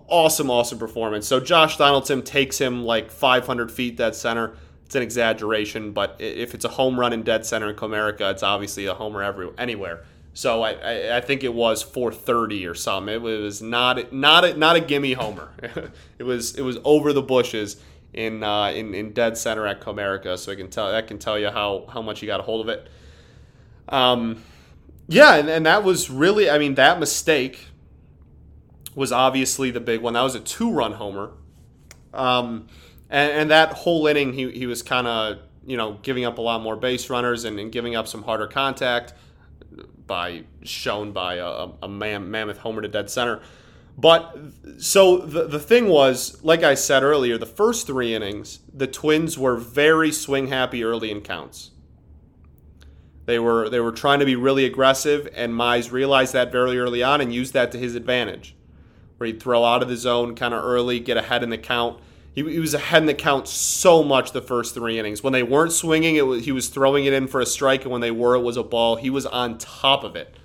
awesome, 0.08 0.52
awesome 0.52 0.78
performance. 0.78 1.28
So 1.28 1.40
Josh 1.40 1.78
Donaldson 1.78 2.22
takes 2.24 2.58
him 2.58 2.84
like 2.84 3.12
500 3.12 3.72
feet 3.72 3.98
that 3.98 4.16
center 4.16 4.58
it's 4.86 4.96
an 4.96 5.02
exaggeration, 5.02 5.92
but 5.92 6.16
if 6.20 6.54
it's 6.54 6.64
a 6.64 6.70
home 6.70 7.00
run 7.00 7.12
in 7.12 7.24
dead 7.24 7.46
center 7.46 7.70
in 7.70 7.76
Comerica, 7.76 8.32
it's 8.32 8.44
obviously 8.44 8.86
a 8.86 8.94
homer 8.94 9.24
every, 9.24 9.50
anywhere. 9.58 10.04
So 10.34 10.62
I, 10.62 10.72
I, 10.74 11.18
I 11.18 11.22
think 11.22 11.44
it 11.44 11.54
was 11.54 11.82
430 11.82 12.68
or 12.68 12.76
something. 12.76 13.16
It 13.16 13.22
was 13.22 13.62
not 13.62 14.14
not 14.14 14.46
a, 14.46 14.56
not 14.56 14.76
a 14.76 14.82
gimme 14.82 15.14
homer. 15.14 15.50
it 16.20 16.24
was 16.24 16.56
it 16.56 16.62
was 16.62 16.78
over 16.84 17.14
the 17.14 17.22
bushes 17.22 17.78
in 18.14 18.44
uh, 18.44 18.68
in 18.68 18.94
in 18.94 19.14
dead 19.14 19.38
center 19.38 19.66
at 19.66 19.82
Comerica. 19.82 20.38
So 20.38 20.52
I 20.52 20.56
can 20.56 20.70
tell 20.70 20.92
that 20.92 21.08
can 21.08 21.20
tell 21.20 21.40
you 21.40 21.50
how 21.50 21.86
how 21.92 22.02
much 22.02 22.20
he 22.20 22.28
got 22.28 22.42
a 22.42 22.44
hold 22.44 22.68
of 22.68 22.70
it. 22.70 22.90
Um, 23.88 24.44
yeah, 25.08 25.36
and, 25.36 25.50
and 25.50 25.66
that 25.66 25.84
was 25.84 26.10
really 26.10 26.50
I 26.50 26.60
mean 26.60 26.76
that 26.76 27.00
mistake 27.00 27.70
was 28.94 29.12
obviously 29.12 29.72
the 29.72 29.80
big 29.80 30.02
one. 30.02 30.14
That 30.14 30.24
was 30.24 30.36
a 30.36 30.40
two 30.42 30.72
run 30.72 30.94
homer. 30.94 31.32
Um, 32.14 32.68
and, 33.10 33.32
and 33.32 33.52
that 33.52 33.74
whole 33.74 34.08
inning, 34.08 34.34
he, 34.34 34.52
he 34.52 34.66
was 34.66 34.82
kind 34.82 35.08
of 35.08 35.40
you 35.66 35.78
know 35.78 36.00
giving 36.02 36.26
up 36.26 36.38
a 36.38 36.42
lot 36.42 36.62
more 36.62 36.76
base 36.76 37.10
runners 37.10 37.44
and, 37.44 37.60
and, 37.60 37.72
giving 37.72 37.96
up 37.96 38.08
some 38.08 38.24
harder 38.24 38.48
contact 38.48 39.14
by 40.06 40.44
shown 40.64 41.12
by 41.12 41.36
a, 41.36 41.68
a 41.82 41.90
man, 41.90 42.30
mammoth 42.30 42.60
homer 42.60 42.82
to 42.82 42.88
dead 42.88 43.10
center. 43.10 43.42
But 43.98 44.38
so 44.78 45.18
the 45.18 45.48
the 45.48 45.60
thing 45.60 45.88
was, 45.88 46.44
like 46.44 46.64
I 46.64 46.76
said 46.76 47.04
earlier, 47.04 47.38
the 47.38 47.46
first 47.46 47.88
three 47.88 48.14
innings, 48.14 48.60
the 48.74 48.88
Twins 48.88 49.38
were 49.38 49.56
very 49.56 50.12
swing 50.12 50.48
happy 50.48 50.84
early 50.84 51.12
in 51.12 51.22
counts. 51.22 51.72
They 53.26 53.40
were 53.40 53.70
they 53.70 53.80
were 53.80 53.92
trying 53.92 54.20
to 54.20 54.26
be 54.26 54.36
really 54.36 54.66
aggressive, 54.66 55.28
and 55.34 55.54
Mize 55.54 55.92
realized 55.92 56.34
that 56.34 56.52
very 56.52 56.78
early 56.78 57.02
on 57.02 57.22
and 57.22 57.34
used 57.34 57.54
that 57.54 57.72
to 57.72 57.80
his 57.80 57.96
advantage, 57.96 58.56
where 59.18 59.28
he'd 59.28 59.42
throw 59.42 59.64
out 59.64 59.82
of 59.82 59.88
the 59.88 59.98
zone 59.98 60.36
kind 60.36 60.54
of 60.54 60.64
early, 60.64 61.00
get 61.00 61.18
ahead 61.18 61.42
in 61.42 61.50
the 61.50 61.58
count, 61.58 62.00
he, 62.36 62.44
he 62.44 62.60
was 62.60 62.74
ahead 62.74 63.02
in 63.02 63.08
the 63.08 63.14
count 63.14 63.48
so 63.48 64.04
much 64.04 64.34
the 64.34 64.42
first 64.42 64.74
three 64.74 65.00
innings. 65.00 65.24
When 65.24 65.32
they 65.32 65.42
weren't 65.42 65.72
swinging, 65.72 66.18
it 66.18 66.28
was, 66.28 66.44
he 66.44 66.52
was 66.52 66.68
throwing 66.68 67.06
it 67.06 67.14
in 67.14 67.28
for 67.28 67.40
a 67.40 67.46
strike, 67.46 67.84
and 67.84 67.92
when 67.92 68.02
they 68.02 68.12
were, 68.12 68.36
it 68.36 68.42
was 68.42 68.58
a 68.58 68.64
ball. 68.64 68.98
He 68.98 69.10
was 69.10 69.26
on 69.26 69.58
top 69.58 70.04
of 70.04 70.18
it. 70.18 70.36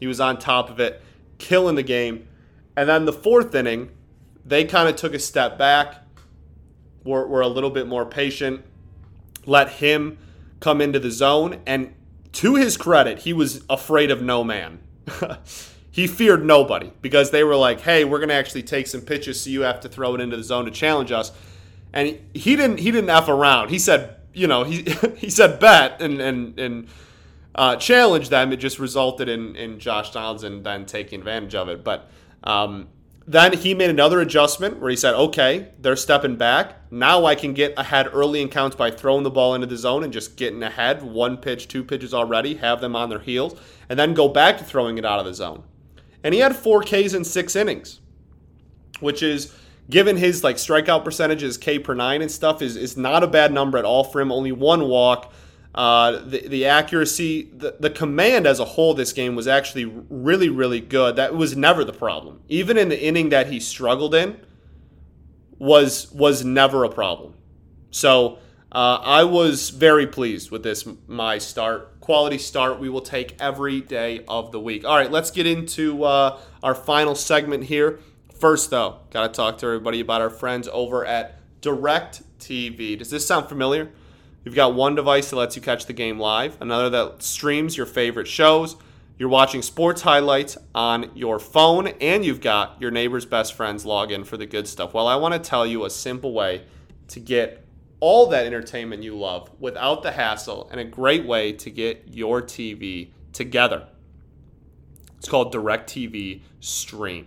He 0.00 0.06
was 0.06 0.18
on 0.18 0.38
top 0.38 0.70
of 0.70 0.80
it, 0.80 1.02
killing 1.36 1.74
the 1.76 1.82
game. 1.82 2.26
And 2.74 2.88
then 2.88 3.04
the 3.04 3.12
fourth 3.12 3.54
inning, 3.54 3.90
they 4.46 4.64
kind 4.64 4.88
of 4.88 4.96
took 4.96 5.12
a 5.12 5.18
step 5.18 5.58
back, 5.58 6.02
were, 7.04 7.26
were 7.26 7.42
a 7.42 7.48
little 7.48 7.70
bit 7.70 7.86
more 7.86 8.06
patient, 8.06 8.64
let 9.44 9.72
him 9.72 10.16
come 10.58 10.80
into 10.80 10.98
the 10.98 11.10
zone, 11.10 11.60
and 11.66 11.94
to 12.32 12.54
his 12.54 12.78
credit, 12.78 13.20
he 13.20 13.34
was 13.34 13.62
afraid 13.68 14.10
of 14.10 14.22
no 14.22 14.42
man. 14.42 14.78
he 15.90 16.06
feared 16.06 16.44
nobody 16.44 16.92
because 17.02 17.30
they 17.30 17.42
were 17.42 17.56
like, 17.56 17.80
"Hey, 17.80 18.04
we're 18.04 18.20
gonna 18.20 18.34
actually 18.34 18.62
take 18.62 18.86
some 18.86 19.00
pitches, 19.00 19.40
so 19.40 19.50
you 19.50 19.62
have 19.62 19.80
to 19.80 19.88
throw 19.88 20.14
it 20.14 20.20
into 20.20 20.36
the 20.36 20.44
zone 20.44 20.64
to 20.66 20.70
challenge 20.70 21.10
us." 21.10 21.32
And 21.92 22.18
he, 22.32 22.56
didn't 22.56 22.78
he 22.78 22.90
didn't 22.90 23.10
f 23.10 23.28
around. 23.28 23.70
He 23.70 23.78
said, 23.78 24.16
you 24.32 24.46
know, 24.46 24.64
he 24.64 24.82
he 25.16 25.30
said 25.30 25.58
bet 25.58 26.00
and 26.00 26.20
and 26.20 26.58
and 26.58 26.88
uh, 27.54 27.76
challenge 27.76 28.28
them. 28.28 28.52
It 28.52 28.58
just 28.58 28.78
resulted 28.78 29.28
in 29.28 29.56
in 29.56 29.78
Josh 29.78 30.10
Donaldson 30.12 30.62
then 30.62 30.86
taking 30.86 31.20
advantage 31.20 31.54
of 31.54 31.68
it. 31.68 31.82
But 31.82 32.08
um, 32.44 32.88
then 33.26 33.52
he 33.52 33.74
made 33.74 33.90
another 33.90 34.20
adjustment 34.20 34.78
where 34.78 34.90
he 34.90 34.96
said, 34.96 35.14
"Okay, 35.14 35.68
they're 35.80 35.96
stepping 35.96 36.36
back. 36.36 36.90
Now 36.92 37.24
I 37.24 37.34
can 37.34 37.52
get 37.52 37.74
ahead 37.76 38.08
early 38.12 38.40
in 38.40 38.48
counts 38.48 38.76
by 38.76 38.90
throwing 38.90 39.24
the 39.24 39.30
ball 39.30 39.54
into 39.54 39.66
the 39.66 39.76
zone 39.76 40.04
and 40.04 40.12
just 40.12 40.36
getting 40.36 40.62
ahead 40.62 41.02
one 41.02 41.36
pitch, 41.36 41.68
two 41.68 41.84
pitches 41.84 42.14
already, 42.14 42.54
have 42.56 42.80
them 42.80 42.94
on 42.94 43.08
their 43.08 43.18
heels, 43.18 43.58
and 43.88 43.98
then 43.98 44.14
go 44.14 44.28
back 44.28 44.58
to 44.58 44.64
throwing 44.64 44.98
it 44.98 45.04
out 45.04 45.18
of 45.18 45.26
the 45.26 45.34
zone." 45.34 45.64
And 46.22 46.34
he 46.34 46.40
had 46.40 46.56
four 46.56 46.82
Ks 46.82 47.14
in 47.14 47.24
six 47.24 47.56
innings, 47.56 48.00
which 49.00 49.22
is 49.22 49.52
given 49.88 50.16
his 50.16 50.44
like 50.44 50.56
strikeout 50.56 51.04
percentages, 51.04 51.58
K 51.58 51.78
per 51.78 51.94
nine 51.94 52.22
and 52.22 52.30
stuff, 52.30 52.62
is 52.62 52.76
is 52.76 52.96
not 52.96 53.22
a 53.22 53.26
bad 53.26 53.52
number 53.52 53.78
at 53.78 53.84
all 53.84 54.04
for 54.04 54.20
him. 54.20 54.30
Only 54.32 54.52
one 54.52 54.88
walk. 54.88 55.32
Uh, 55.72 56.18
the, 56.24 56.48
the 56.48 56.66
accuracy, 56.66 57.48
the, 57.56 57.76
the 57.78 57.90
command 57.90 58.44
as 58.44 58.58
a 58.58 58.64
whole, 58.64 58.92
this 58.92 59.12
game 59.12 59.36
was 59.36 59.46
actually 59.46 59.84
really, 59.84 60.48
really 60.48 60.80
good. 60.80 61.14
That 61.14 61.36
was 61.36 61.56
never 61.56 61.84
the 61.84 61.92
problem. 61.92 62.40
Even 62.48 62.76
in 62.76 62.88
the 62.88 63.00
inning 63.00 63.28
that 63.28 63.46
he 63.46 63.60
struggled 63.60 64.12
in, 64.12 64.40
was 65.58 66.10
was 66.10 66.44
never 66.44 66.82
a 66.84 66.88
problem. 66.88 67.34
So 67.92 68.38
uh, 68.72 68.98
I 69.02 69.24
was 69.24 69.70
very 69.70 70.06
pleased 70.06 70.50
with 70.50 70.62
this 70.64 70.88
my 71.06 71.38
start 71.38 71.99
quality 72.10 72.38
start 72.38 72.80
we 72.80 72.88
will 72.88 73.02
take 73.02 73.40
every 73.40 73.80
day 73.80 74.24
of 74.26 74.50
the 74.50 74.58
week. 74.58 74.84
All 74.84 74.96
right, 74.96 75.12
let's 75.12 75.30
get 75.30 75.46
into 75.46 76.02
uh, 76.02 76.40
our 76.60 76.74
final 76.74 77.14
segment 77.14 77.62
here. 77.62 78.00
First, 78.40 78.70
though, 78.70 78.98
got 79.10 79.28
to 79.28 79.32
talk 79.32 79.58
to 79.58 79.66
everybody 79.66 80.00
about 80.00 80.20
our 80.20 80.28
friends 80.28 80.68
over 80.72 81.06
at 81.06 81.38
Direct 81.60 82.22
TV. 82.40 82.98
Does 82.98 83.10
this 83.10 83.24
sound 83.24 83.48
familiar? 83.48 83.92
You've 84.44 84.56
got 84.56 84.74
one 84.74 84.96
device 84.96 85.30
that 85.30 85.36
lets 85.36 85.54
you 85.54 85.62
catch 85.62 85.86
the 85.86 85.92
game 85.92 86.18
live, 86.18 86.60
another 86.60 86.90
that 86.90 87.22
streams 87.22 87.76
your 87.76 87.86
favorite 87.86 88.26
shows. 88.26 88.74
You're 89.16 89.28
watching 89.28 89.62
sports 89.62 90.02
highlights 90.02 90.58
on 90.74 91.12
your 91.14 91.38
phone, 91.38 91.86
and 92.00 92.24
you've 92.24 92.40
got 92.40 92.76
your 92.80 92.90
neighbor's 92.90 93.24
best 93.24 93.54
friends 93.54 93.86
log 93.86 94.10
in 94.10 94.24
for 94.24 94.36
the 94.36 94.46
good 94.46 94.66
stuff. 94.66 94.94
Well, 94.94 95.06
I 95.06 95.14
want 95.14 95.34
to 95.34 95.38
tell 95.38 95.64
you 95.64 95.84
a 95.84 95.90
simple 95.90 96.32
way 96.32 96.64
to 97.06 97.20
get 97.20 97.64
all 98.00 98.26
that 98.28 98.46
entertainment 98.46 99.02
you 99.02 99.16
love 99.16 99.50
without 99.60 100.02
the 100.02 100.12
hassle 100.12 100.68
and 100.70 100.80
a 100.80 100.84
great 100.84 101.26
way 101.26 101.52
to 101.52 101.70
get 101.70 102.04
your 102.08 102.42
TV 102.42 103.10
together. 103.32 103.86
It's 105.18 105.28
called 105.28 105.52
DirecTV 105.52 106.40
Stream. 106.60 107.26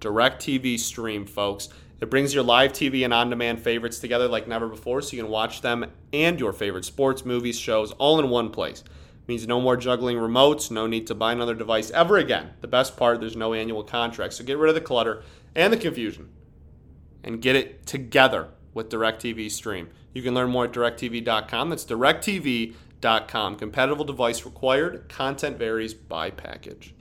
DirecTV 0.00 0.78
Stream, 0.78 1.24
folks. 1.24 1.70
It 2.00 2.10
brings 2.10 2.34
your 2.34 2.42
live 2.42 2.72
TV 2.72 3.04
and 3.04 3.14
on 3.14 3.30
demand 3.30 3.62
favorites 3.62 4.00
together 4.00 4.28
like 4.28 4.46
never 4.46 4.68
before 4.68 5.00
so 5.00 5.16
you 5.16 5.22
can 5.22 5.30
watch 5.30 5.62
them 5.62 5.86
and 6.12 6.38
your 6.38 6.52
favorite 6.52 6.84
sports, 6.84 7.24
movies, 7.24 7.58
shows 7.58 7.92
all 7.92 8.18
in 8.18 8.28
one 8.28 8.50
place. 8.50 8.80
It 8.80 9.28
means 9.28 9.46
no 9.46 9.60
more 9.60 9.76
juggling 9.76 10.16
remotes, 10.18 10.70
no 10.70 10.86
need 10.86 11.06
to 11.06 11.14
buy 11.14 11.32
another 11.32 11.54
device 11.54 11.90
ever 11.92 12.18
again. 12.18 12.50
The 12.60 12.66
best 12.66 12.96
part, 12.96 13.20
there's 13.20 13.36
no 13.36 13.54
annual 13.54 13.84
contract. 13.84 14.34
So 14.34 14.44
get 14.44 14.58
rid 14.58 14.68
of 14.68 14.74
the 14.74 14.80
clutter 14.80 15.22
and 15.54 15.72
the 15.72 15.76
confusion 15.76 16.28
and 17.22 17.40
get 17.40 17.56
it 17.56 17.86
together 17.86 18.48
with 18.74 18.90
DirecTV 18.90 19.50
Stream. 19.50 19.88
You 20.12 20.22
can 20.22 20.34
learn 20.34 20.50
more 20.50 20.64
at 20.64 20.72
directv.com. 20.72 21.70
That's 21.70 21.84
directv.com. 21.84 23.56
Compatible 23.56 24.04
device 24.04 24.44
required. 24.44 25.08
Content 25.08 25.58
varies 25.58 25.94
by 25.94 26.30
package. 26.30 26.94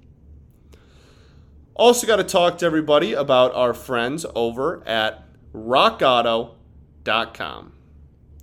Also, 1.74 2.06
got 2.06 2.18
to 2.18 2.24
talk 2.24 2.58
to 2.60 2.66
everybody 2.66 3.14
about 3.14 3.56
our 3.56 3.74
friends 3.74 4.26
over 4.36 4.86
at 4.88 5.24
rockauto.com. 5.54 7.72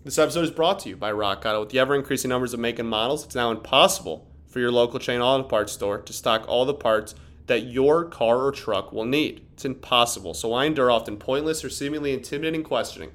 This 0.05 0.19
episode 0.19 0.45
is 0.45 0.51
brought 0.51 0.79
to 0.81 0.88
you 0.88 0.97
by 0.97 1.12
Rock 1.12 1.45
Auto. 1.45 1.61
With 1.61 1.69
the 1.69 1.79
ever 1.79 1.95
increasing 1.95 2.31
numbers 2.31 2.55
of 2.55 2.61
make 2.61 2.79
and 2.79 2.88
models, 2.88 3.25
it's 3.25 3.35
now 3.35 3.51
impossible 3.51 4.27
for 4.47 4.61
your 4.61 4.73
local 4.73 4.99
chain 4.99 5.21
auto 5.21 5.45
parts 5.45 5.73
store 5.73 6.01
to 6.01 6.12
stock 6.12 6.47
all 6.49 6.64
the 6.64 6.73
parts 6.73 7.14
that 7.48 7.64
your 7.64 8.04
car 8.04 8.44
or 8.44 8.52
truck 8.52 8.92
will 8.92 9.04
need. 9.04 9.44
It's 9.54 9.64
impossible. 9.64 10.34
So 10.34 10.50
why 10.50 10.66
endure 10.66 10.90
often 10.90 11.16
pointless 11.16 11.64
or 11.64 11.70
seemingly 11.70 12.12
intimidating 12.12 12.62
questioning 12.62 13.11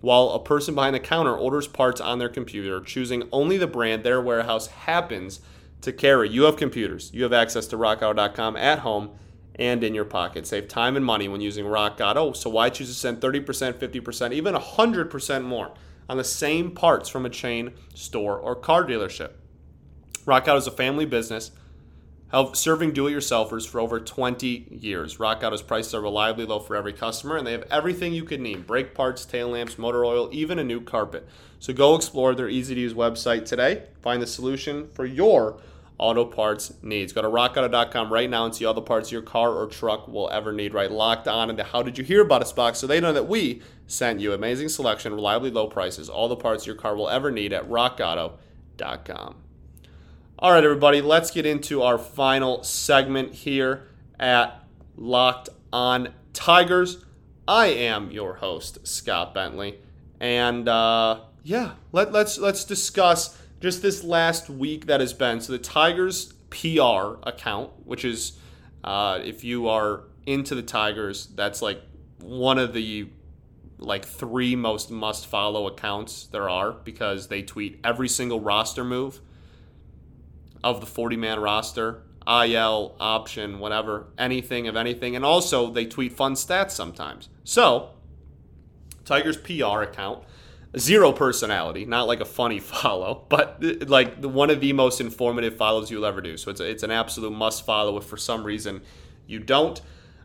while 0.00 0.30
a 0.30 0.42
person 0.42 0.74
behind 0.74 0.94
the 0.94 1.00
counter 1.00 1.36
orders 1.36 1.68
parts 1.68 2.00
on 2.00 2.18
their 2.18 2.28
computer, 2.28 2.80
choosing 2.80 3.28
only 3.30 3.56
the 3.56 3.66
brand 3.66 4.02
their 4.02 4.20
warehouse 4.20 4.66
happens 4.66 5.40
to 5.82 5.92
carry? 5.92 6.28
You 6.28 6.42
have 6.44 6.56
computers. 6.56 7.10
You 7.14 7.22
have 7.22 7.32
access 7.32 7.66
to 7.68 7.76
rockauto.com 7.76 8.56
at 8.56 8.80
home 8.80 9.10
and 9.54 9.84
in 9.84 9.94
your 9.94 10.06
pocket. 10.06 10.46
Save 10.46 10.68
time 10.68 10.96
and 10.96 11.04
money 11.04 11.28
when 11.28 11.42
using 11.42 11.66
Rock 11.66 12.00
Auto. 12.00 12.32
So 12.32 12.48
why 12.48 12.70
choose 12.70 12.88
to 12.88 12.94
spend 12.94 13.20
30%, 13.20 13.74
50%, 13.74 14.32
even 14.32 14.54
100% 14.54 15.44
more 15.44 15.72
on 16.08 16.16
the 16.16 16.24
same 16.24 16.70
parts 16.70 17.08
from 17.08 17.26
a 17.26 17.30
chain 17.30 17.74
store 17.94 18.38
or 18.38 18.56
car 18.56 18.84
dealership? 18.84 19.32
Rock 20.24 20.44
Auto 20.44 20.56
is 20.56 20.66
a 20.66 20.72
family 20.72 21.04
business 21.04 21.50
serving 22.52 22.92
do-it-yourselfers 22.92 23.68
for 23.68 23.80
over 23.80 23.98
20 23.98 24.68
years. 24.70 25.18
Rock 25.18 25.42
Auto's 25.42 25.62
prices 25.62 25.94
are 25.94 26.00
reliably 26.00 26.44
low 26.44 26.60
for 26.60 26.76
every 26.76 26.92
customer, 26.92 27.36
and 27.36 27.46
they 27.46 27.52
have 27.52 27.64
everything 27.70 28.12
you 28.12 28.24
could 28.24 28.40
need: 28.40 28.66
brake 28.66 28.94
parts, 28.94 29.24
tail 29.24 29.48
lamps, 29.48 29.78
motor 29.78 30.04
oil, 30.04 30.28
even 30.32 30.58
a 30.58 30.64
new 30.64 30.80
carpet. 30.80 31.26
So 31.58 31.72
go 31.72 31.94
explore 31.94 32.34
their 32.34 32.48
easy-to-use 32.48 32.94
website 32.94 33.44
today. 33.44 33.84
Find 34.00 34.22
the 34.22 34.26
solution 34.26 34.88
for 34.92 35.04
your 35.04 35.60
auto 35.98 36.24
parts 36.24 36.72
needs. 36.82 37.12
Go 37.12 37.20
to 37.20 37.28
rockauto.com 37.28 38.12
right 38.12 38.30
now 38.30 38.46
and 38.46 38.54
see 38.54 38.64
all 38.64 38.72
the 38.72 38.80
parts 38.80 39.12
your 39.12 39.20
car 39.20 39.50
or 39.50 39.66
truck 39.66 40.08
will 40.08 40.30
ever 40.30 40.52
need. 40.52 40.72
Right, 40.72 40.90
locked 40.90 41.28
on 41.28 41.50
into 41.50 41.64
how 41.64 41.82
did 41.82 41.98
you 41.98 42.04
hear 42.04 42.22
about 42.22 42.42
us 42.42 42.52
box, 42.52 42.78
so 42.78 42.86
they 42.86 43.00
know 43.00 43.12
that 43.12 43.28
we 43.28 43.60
sent 43.86 44.20
you. 44.20 44.32
Amazing 44.32 44.68
selection, 44.70 45.12
reliably 45.12 45.50
low 45.50 45.66
prices, 45.66 46.08
all 46.08 46.28
the 46.28 46.36
parts 46.36 46.66
your 46.66 46.76
car 46.76 46.94
will 46.94 47.10
ever 47.10 47.30
need 47.30 47.52
at 47.52 47.68
rockauto.com. 47.68 49.34
All 50.42 50.52
right, 50.52 50.64
everybody, 50.64 51.02
let's 51.02 51.30
get 51.30 51.44
into 51.44 51.82
our 51.82 51.98
final 51.98 52.62
segment 52.62 53.34
here 53.34 53.88
at 54.18 54.64
Locked 54.96 55.50
On 55.70 56.14
Tigers. 56.32 57.04
I 57.46 57.66
am 57.66 58.10
your 58.10 58.36
host, 58.36 58.88
Scott 58.88 59.34
Bentley, 59.34 59.80
and 60.18 60.66
uh, 60.66 61.20
yeah, 61.42 61.72
let, 61.92 62.12
let's 62.12 62.38
let's 62.38 62.64
discuss 62.64 63.38
just 63.60 63.82
this 63.82 64.02
last 64.02 64.48
week 64.48 64.86
that 64.86 65.00
has 65.00 65.12
been. 65.12 65.42
So 65.42 65.52
the 65.52 65.58
Tigers 65.58 66.32
PR 66.48 67.18
account, 67.22 67.72
which 67.84 68.06
is 68.06 68.38
uh, 68.82 69.18
if 69.22 69.44
you 69.44 69.68
are 69.68 70.04
into 70.24 70.54
the 70.54 70.62
Tigers, 70.62 71.26
that's 71.34 71.60
like 71.60 71.82
one 72.18 72.56
of 72.56 72.72
the 72.72 73.10
like 73.76 74.06
three 74.06 74.56
most 74.56 74.90
must 74.90 75.26
follow 75.26 75.66
accounts 75.66 76.28
there 76.28 76.48
are 76.48 76.72
because 76.72 77.28
they 77.28 77.42
tweet 77.42 77.78
every 77.84 78.08
single 78.08 78.40
roster 78.40 78.84
move 78.84 79.20
of 80.62 80.80
the 80.80 80.86
40 80.86 81.16
man 81.16 81.40
roster, 81.40 82.02
IL, 82.26 82.94
option, 83.00 83.58
whatever, 83.58 84.06
anything 84.18 84.68
of 84.68 84.76
anything. 84.76 85.16
And 85.16 85.24
also, 85.24 85.70
they 85.70 85.86
tweet 85.86 86.12
fun 86.12 86.34
stats 86.34 86.72
sometimes. 86.72 87.28
So, 87.44 87.90
Tigers 89.04 89.36
PR 89.36 89.82
account, 89.82 90.24
zero 90.78 91.12
personality, 91.12 91.84
not 91.84 92.06
like 92.06 92.20
a 92.20 92.24
funny 92.24 92.58
follow, 92.60 93.24
but 93.28 93.62
like 93.88 94.22
one 94.22 94.50
of 94.50 94.60
the 94.60 94.72
most 94.72 95.00
informative 95.00 95.56
follows 95.56 95.90
you'll 95.90 96.06
ever 96.06 96.20
do. 96.20 96.36
So, 96.36 96.50
it's, 96.50 96.60
a, 96.60 96.70
it's 96.70 96.82
an 96.82 96.90
absolute 96.90 97.32
must 97.32 97.64
follow 97.64 97.96
if 97.96 98.04
for 98.04 98.16
some 98.16 98.44
reason 98.44 98.82
you 99.26 99.38
don't. 99.38 99.80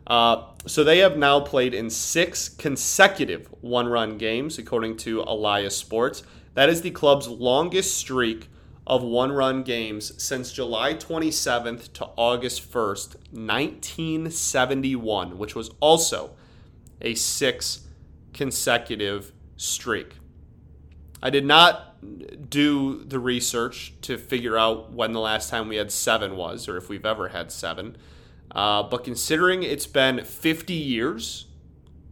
Uh, 0.06 0.44
so 0.66 0.84
they 0.84 0.98
have 0.98 1.16
now 1.16 1.40
played 1.40 1.74
in 1.74 1.90
six 1.90 2.48
consecutive 2.48 3.48
one 3.60 3.88
run 3.88 4.18
games, 4.18 4.58
according 4.58 4.96
to 4.98 5.22
Elias 5.22 5.76
Sports. 5.76 6.22
That 6.54 6.68
is 6.68 6.82
the 6.82 6.92
club's 6.92 7.26
longest 7.26 7.96
streak 7.96 8.48
of 8.86 9.02
one 9.02 9.32
run 9.32 9.62
games 9.62 10.22
since 10.22 10.52
July 10.52 10.94
27th 10.94 11.92
to 11.94 12.08
August 12.16 12.70
1st, 12.70 13.16
1971, 13.32 15.38
which 15.38 15.54
was 15.54 15.70
also 15.80 16.36
a 17.00 17.14
six 17.14 17.86
consecutive 18.32 19.32
streak. 19.56 20.14
I 21.22 21.30
did 21.30 21.44
not 21.44 22.50
do 22.50 23.02
the 23.04 23.18
research 23.18 23.94
to 24.02 24.16
figure 24.16 24.56
out 24.56 24.92
when 24.92 25.12
the 25.12 25.20
last 25.20 25.50
time 25.50 25.68
we 25.68 25.76
had 25.76 25.90
seven 25.90 26.36
was, 26.36 26.68
or 26.68 26.76
if 26.76 26.88
we've 26.88 27.06
ever 27.06 27.28
had 27.28 27.50
seven. 27.50 27.96
Uh, 28.52 28.82
but 28.84 29.02
considering 29.02 29.62
it's 29.62 29.86
been 29.86 30.22
50 30.22 30.72
years, 30.72 31.46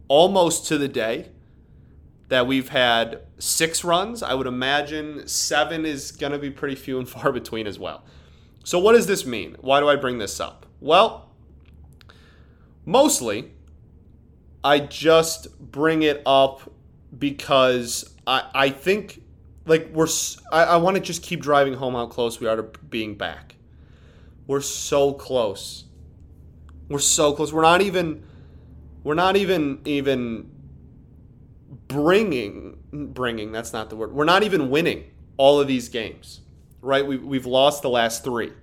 almost 0.07 0.67
to 0.67 0.77
the 0.77 0.87
day, 0.87 1.29
that 2.27 2.47
we've 2.47 2.69
had 2.69 3.21
six 3.37 3.83
runs. 3.83 4.23
I 4.23 4.33
would 4.33 4.47
imagine 4.47 5.27
seven 5.27 5.85
is 5.85 6.11
going 6.11 6.31
to 6.31 6.39
be 6.39 6.49
pretty 6.49 6.75
few 6.75 6.99
and 6.99 7.07
far 7.07 7.31
between 7.33 7.67
as 7.67 7.79
well. 7.79 8.03
So, 8.63 8.79
what 8.79 8.93
does 8.93 9.07
this 9.07 9.25
mean? 9.25 9.55
Why 9.61 9.79
do 9.79 9.87
I 9.87 9.95
bring 9.95 10.17
this 10.17 10.39
up? 10.39 10.65
Well, 10.79 11.29
mostly 12.85 13.51
I 14.63 14.79
just 14.79 15.59
bring 15.59 16.01
it 16.01 16.23
up 16.25 16.71
because 17.17 18.15
I, 18.25 18.49
I 18.53 18.69
think 18.71 19.21
like 19.67 19.89
we're 19.93 20.07
I, 20.51 20.63
I 20.63 20.77
want 20.77 20.95
to 20.95 21.01
just 21.01 21.21
keep 21.21 21.41
driving 21.41 21.75
home 21.75 21.93
how 21.93 22.07
close 22.07 22.39
we 22.39 22.47
are 22.47 22.55
to 22.55 22.63
being 22.63 23.15
back. 23.15 23.55
We're 24.47 24.61
so 24.61 25.13
close. 25.13 25.85
We're 26.89 26.99
so 26.99 27.33
close. 27.33 27.53
We're 27.53 27.61
not 27.61 27.81
even 27.81 28.23
we're 29.03 29.13
not 29.13 29.35
even 29.35 29.81
even 29.85 30.51
bringing 31.87 32.77
bringing 32.91 33.51
that's 33.51 33.71
not 33.71 33.89
the 33.89 33.95
word 33.95 34.11
we're 34.11 34.25
not 34.25 34.43
even 34.43 34.69
winning 34.69 35.03
all 35.37 35.59
of 35.59 35.67
these 35.67 35.89
games 35.89 36.41
right? 36.85 37.05
We, 37.05 37.17
we've 37.17 37.47
lost 37.47 37.81
the 37.81 37.89
last 37.89 38.23
three. 38.23 38.53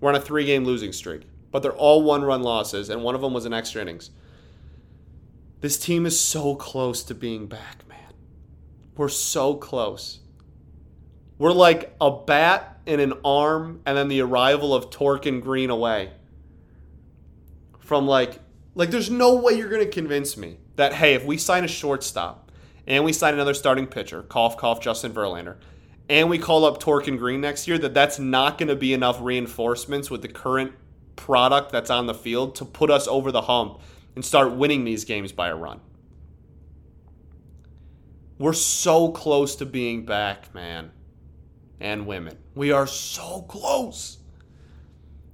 We're 0.00 0.10
on 0.10 0.14
a 0.14 0.20
three 0.20 0.46
game 0.46 0.64
losing 0.64 0.92
streak 0.92 1.22
but 1.50 1.62
they're 1.62 1.72
all 1.72 2.02
one 2.02 2.22
run 2.22 2.42
losses 2.42 2.88
and 2.88 3.02
one 3.02 3.14
of 3.14 3.20
them 3.20 3.34
was 3.34 3.44
in 3.44 3.52
extra 3.52 3.82
innings. 3.82 4.10
This 5.60 5.78
team 5.78 6.06
is 6.06 6.18
so 6.18 6.54
close 6.54 7.02
to 7.04 7.14
being 7.14 7.46
back 7.46 7.86
man. 7.88 8.12
We're 8.96 9.08
so 9.08 9.54
close. 9.54 10.20
We're 11.36 11.52
like 11.52 11.96
a 12.00 12.10
bat 12.10 12.80
and 12.86 13.00
an 13.00 13.14
arm 13.24 13.80
and 13.84 13.96
then 13.96 14.08
the 14.08 14.20
arrival 14.20 14.72
of 14.72 14.90
Torkin 14.90 15.42
Greene 15.42 15.70
away 15.70 16.12
from 17.80 18.06
like 18.06 18.38
like 18.78 18.92
there's 18.92 19.10
no 19.10 19.34
way 19.34 19.54
you're 19.54 19.68
going 19.68 19.84
to 19.84 19.90
convince 19.90 20.36
me 20.36 20.56
that 20.76 20.94
hey, 20.94 21.14
if 21.14 21.24
we 21.24 21.36
sign 21.36 21.64
a 21.64 21.68
shortstop 21.68 22.52
and 22.86 23.04
we 23.04 23.12
sign 23.12 23.34
another 23.34 23.52
starting 23.52 23.88
pitcher, 23.88 24.22
cough 24.22 24.56
cough 24.56 24.80
Justin 24.80 25.12
Verlander, 25.12 25.56
and 26.08 26.30
we 26.30 26.38
call 26.38 26.64
up 26.64 26.80
Torkin 26.80 27.18
Greene 27.18 27.40
next 27.40 27.66
year, 27.66 27.76
that 27.78 27.92
that's 27.92 28.20
not 28.20 28.56
going 28.56 28.68
to 28.68 28.76
be 28.76 28.94
enough 28.94 29.18
reinforcements 29.20 30.10
with 30.10 30.22
the 30.22 30.28
current 30.28 30.72
product 31.16 31.72
that's 31.72 31.90
on 31.90 32.06
the 32.06 32.14
field 32.14 32.54
to 32.54 32.64
put 32.64 32.88
us 32.88 33.08
over 33.08 33.32
the 33.32 33.42
hump 33.42 33.80
and 34.14 34.24
start 34.24 34.52
winning 34.52 34.84
these 34.84 35.04
games 35.04 35.32
by 35.32 35.48
a 35.48 35.56
run. 35.56 35.80
We're 38.38 38.52
so 38.52 39.10
close 39.10 39.56
to 39.56 39.66
being 39.66 40.06
back, 40.06 40.54
man, 40.54 40.92
and 41.80 42.06
women. 42.06 42.38
We 42.54 42.70
are 42.70 42.86
so 42.86 43.42
close. 43.42 44.18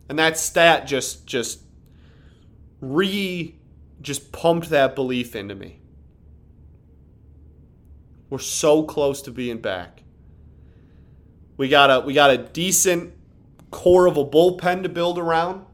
And 0.08 0.18
that 0.18 0.38
stat 0.38 0.86
just 0.86 1.26
just 1.26 1.63
re 2.92 3.56
just 4.00 4.32
pumped 4.32 4.70
that 4.70 4.94
belief 4.94 5.34
into 5.34 5.54
me. 5.54 5.80
We're 8.30 8.38
so 8.38 8.82
close 8.82 9.22
to 9.22 9.30
being 9.30 9.58
back. 9.58 10.02
We 11.56 11.68
got 11.68 11.90
a 11.90 12.04
we 12.04 12.14
got 12.14 12.30
a 12.30 12.38
decent 12.38 13.14
core 13.70 14.06
of 14.06 14.16
a 14.16 14.24
bullpen 14.24 14.82
to 14.82 14.88
build 14.88 15.18
around. 15.18 15.66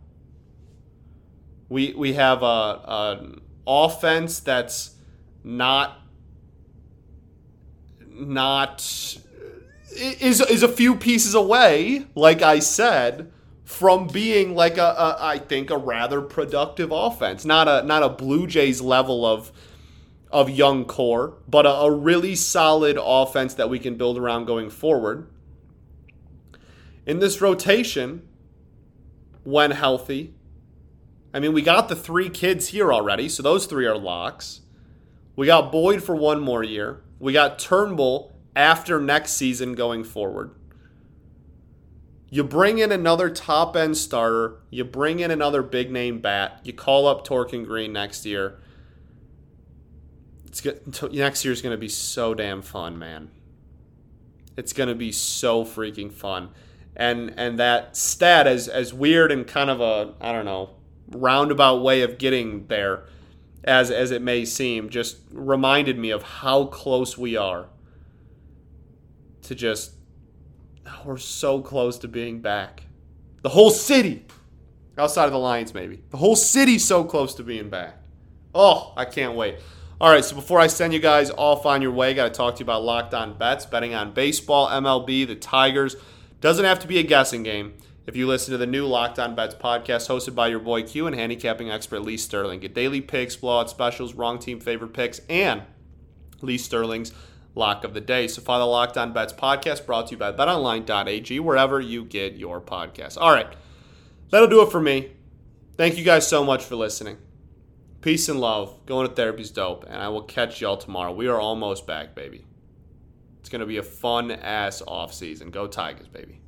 We 1.69 1.95
we 1.95 2.15
have 2.15 2.43
a, 2.43 2.83
an 2.87 3.41
offense 3.67 4.41
that's 4.41 4.97
not 5.43 5.99
not 8.11 8.81
is 9.93 10.41
is 10.41 10.63
a 10.63 10.69
few 10.69 10.97
pieces 10.97 11.35
away, 11.35 12.07
like 12.15 12.43
I 12.43 12.59
said, 12.59 13.33
from 13.71 14.09
being 14.09 14.57
like 14.57 14.79
a, 14.79 14.83
a 14.83 15.17
I 15.21 15.39
think 15.39 15.71
a 15.71 15.79
rather 15.79 16.21
productive 16.21 16.91
offense. 16.91 17.45
Not 17.45 17.69
a 17.69 17.87
not 17.87 18.03
a 18.03 18.09
Blue 18.09 18.49
Jays 18.49 18.81
level 18.81 19.25
of 19.25 19.53
of 20.33 20.51
young 20.51 20.85
core, 20.85 21.39
but 21.49 21.67
a, 21.67 21.71
a 21.71 21.91
really 21.91 22.35
solid 22.35 22.99
offense 23.01 23.55
that 23.55 23.71
we 23.71 23.79
can 23.79 23.95
build 23.95 24.19
around 24.19 24.47
going 24.47 24.71
forward. 24.71 25.31
In 27.07 27.21
this 27.21 27.41
rotation, 27.41 28.29
when 29.45 29.71
healthy, 29.71 30.35
I 31.33 31.39
mean, 31.39 31.53
we 31.53 31.63
got 31.63 31.89
the 31.89 31.97
three 31.97 32.29
kids 32.29 32.69
here 32.69 32.93
already, 32.93 33.29
so 33.29 33.41
those 33.41 33.67
three 33.67 33.87
are 33.87 33.97
locks. 33.97 34.63
We 35.37 35.47
got 35.47 35.71
Boyd 35.71 36.03
for 36.03 36.17
one 36.17 36.41
more 36.41 36.65
year. 36.65 37.03
We 37.21 37.33
got 37.33 37.59
Turnbull 37.61 38.33
after 38.57 39.01
next 39.01 39.35
season 39.35 39.75
going 39.75 40.03
forward. 40.03 40.51
You 42.33 42.45
bring 42.45 42.79
in 42.79 42.93
another 42.93 43.29
top 43.29 43.77
end 43.77 43.97
starter, 43.97 44.61
you 44.71 44.85
bring 44.85 45.19
in 45.19 45.33
another 45.33 45.63
big 45.63 45.91
name 45.91 46.21
bat, 46.21 46.61
you 46.63 46.73
call 46.73 47.09
up 47.09 47.27
Torkin 47.27 47.67
Greene 47.67 47.93
next 47.93 48.25
year. 48.25 48.61
It's 50.47 50.61
good, 50.61 51.13
next 51.13 51.45
year's 51.45 51.61
going 51.61 51.75
to 51.75 51.81
be 51.81 51.89
so 51.89 52.35
damn 52.35 52.63
fun, 52.63 52.99
man. 52.99 53.31
It's 54.57 54.73
going 54.73 54.89
to 54.89 54.95
be 54.95 55.11
so 55.11 55.65
freaking 55.65 56.13
fun. 56.13 56.51
And 56.95 57.35
and 57.37 57.59
that 57.59 57.97
stat 57.97 58.47
as 58.47 58.69
as 58.69 58.95
weird 58.95 59.33
and 59.33 59.47
kind 59.47 59.71
of 59.71 59.81
a 59.81 60.15
I 60.21 60.33
don't 60.33 60.45
know, 60.45 60.71
roundabout 61.09 61.83
way 61.83 62.03
of 62.03 62.19
getting 62.19 62.67
there 62.67 63.05
as 63.65 63.91
as 63.91 64.11
it 64.11 64.23
may 64.23 64.45
seem 64.45 64.89
just 64.89 65.19
reminded 65.33 65.99
me 65.99 66.11
of 66.11 66.23
how 66.23 66.67
close 66.67 67.17
we 67.17 67.37
are 67.37 67.67
to 69.43 69.55
just 69.55 69.93
we're 71.05 71.19
so 71.19 71.61
close 71.61 71.99
to 71.99 72.09
being 72.09 72.41
back. 72.41 72.85
The 73.43 73.49
whole 73.49 73.71
city, 73.71 74.27
outside 74.99 75.27
of 75.27 75.33
the 75.33 75.39
Lions, 75.39 75.73
maybe. 75.75 76.03
The 76.11 76.17
whole 76.17 76.37
city's 76.37 76.85
so 76.85 77.05
close 77.05 77.35
to 77.35 77.43
being 77.43 77.71
back. 77.71 77.97
Oh, 78.55 78.93
I 78.97 79.05
can't 79.05 79.35
wait. 79.35 79.59
All 80.01 80.11
right, 80.11 80.25
so 80.25 80.35
before 80.35 80.59
I 80.59 80.67
send 80.67 80.93
you 80.93 80.99
guys 80.99 81.31
off 81.31 81.67
on 81.67 81.83
your 81.83 81.93
way, 81.93 82.15
got 82.15 82.25
to 82.25 82.31
talk 82.31 82.57
to 82.57 82.61
you 82.61 82.65
about 82.65 82.83
locked 82.83 83.15
on 83.15 83.37
bets, 83.37 83.67
betting 83.67 83.95
on 83.95 84.13
baseball, 84.13 84.69
MLB, 84.69 85.27
the 85.27 85.37
Tigers. 85.37 85.97
Doesn't 86.41 86.65
have 86.65 86.79
to 86.81 86.89
be 86.89 86.99
a 86.99 87.03
guessing 87.03 87.43
game. 87.43 87.75
If 88.07 88.17
you 88.17 88.27
listen 88.27 88.51
to 88.53 88.59
the 88.59 88.67
new 88.67 88.87
Locked 88.87 89.19
On 89.19 89.37
Bets 89.37 89.55
podcast 89.55 90.09
hosted 90.09 90.35
by 90.35 90.49
your 90.49 90.59
boy 90.59 90.83
Q 90.83 91.07
and 91.07 91.15
handicapping 91.15 91.71
expert 91.71 92.01
Lee 92.01 92.17
Sterling, 92.17 92.59
get 92.59 92.75
daily 92.75 93.01
picks, 93.01 93.37
blowout 93.37 93.71
specials, 93.71 94.15
wrong 94.15 94.39
team 94.39 94.59
favorite 94.59 94.95
picks, 94.95 95.21
and 95.29 95.63
Lee 96.41 96.59
Sterling's 96.59 97.13
lock 97.55 97.85
of 97.85 97.95
the 97.95 98.01
day. 98.01 98.29
So 98.29 98.43
follow 98.43 98.65
the 98.65 98.71
Locked 98.71 98.97
On 98.97 99.13
Bets 99.13 99.33
podcast 99.33 99.87
brought 99.87 100.09
to 100.09 100.13
you 100.13 100.19
by 100.19 100.33
betonline.ag, 100.33 101.41
wherever 101.41 101.81
you 101.81 102.05
get 102.05 102.35
your 102.35 102.61
podcasts. 102.61 103.19
All 103.21 103.33
right, 103.33 103.49
that'll 104.31 104.49
do 104.49 104.63
it 104.63 104.71
for 104.71 104.81
me. 104.81 105.13
Thank 105.77 105.97
you 105.97 106.05
guys 106.05 106.27
so 106.27 106.45
much 106.45 106.65
for 106.65 106.77
listening. 106.77 107.19
Peace 108.01 108.29
and 108.29 108.41
love. 108.41 108.87
Going 108.87 109.09
to 109.09 109.15
therapy's 109.15 109.51
dope, 109.51 109.85
and 109.89 109.97
I 109.97 110.09
will 110.09 110.23
catch 110.23 110.61
y'all 110.61 110.77
tomorrow. 110.77 111.13
We 111.13 111.29
are 111.29 111.41
almost 111.41 111.87
back, 111.87 112.15
baby. 112.15 112.45
It's 113.41 113.49
going 113.49 113.61
to 113.61 113.67
be 113.67 113.79
a 113.79 113.83
fun 113.83 114.31
ass 114.31 114.83
off 114.87 115.13
season. 115.13 115.51
Go 115.51 115.67
Tigers, 115.67 116.09
baby. 116.09 116.41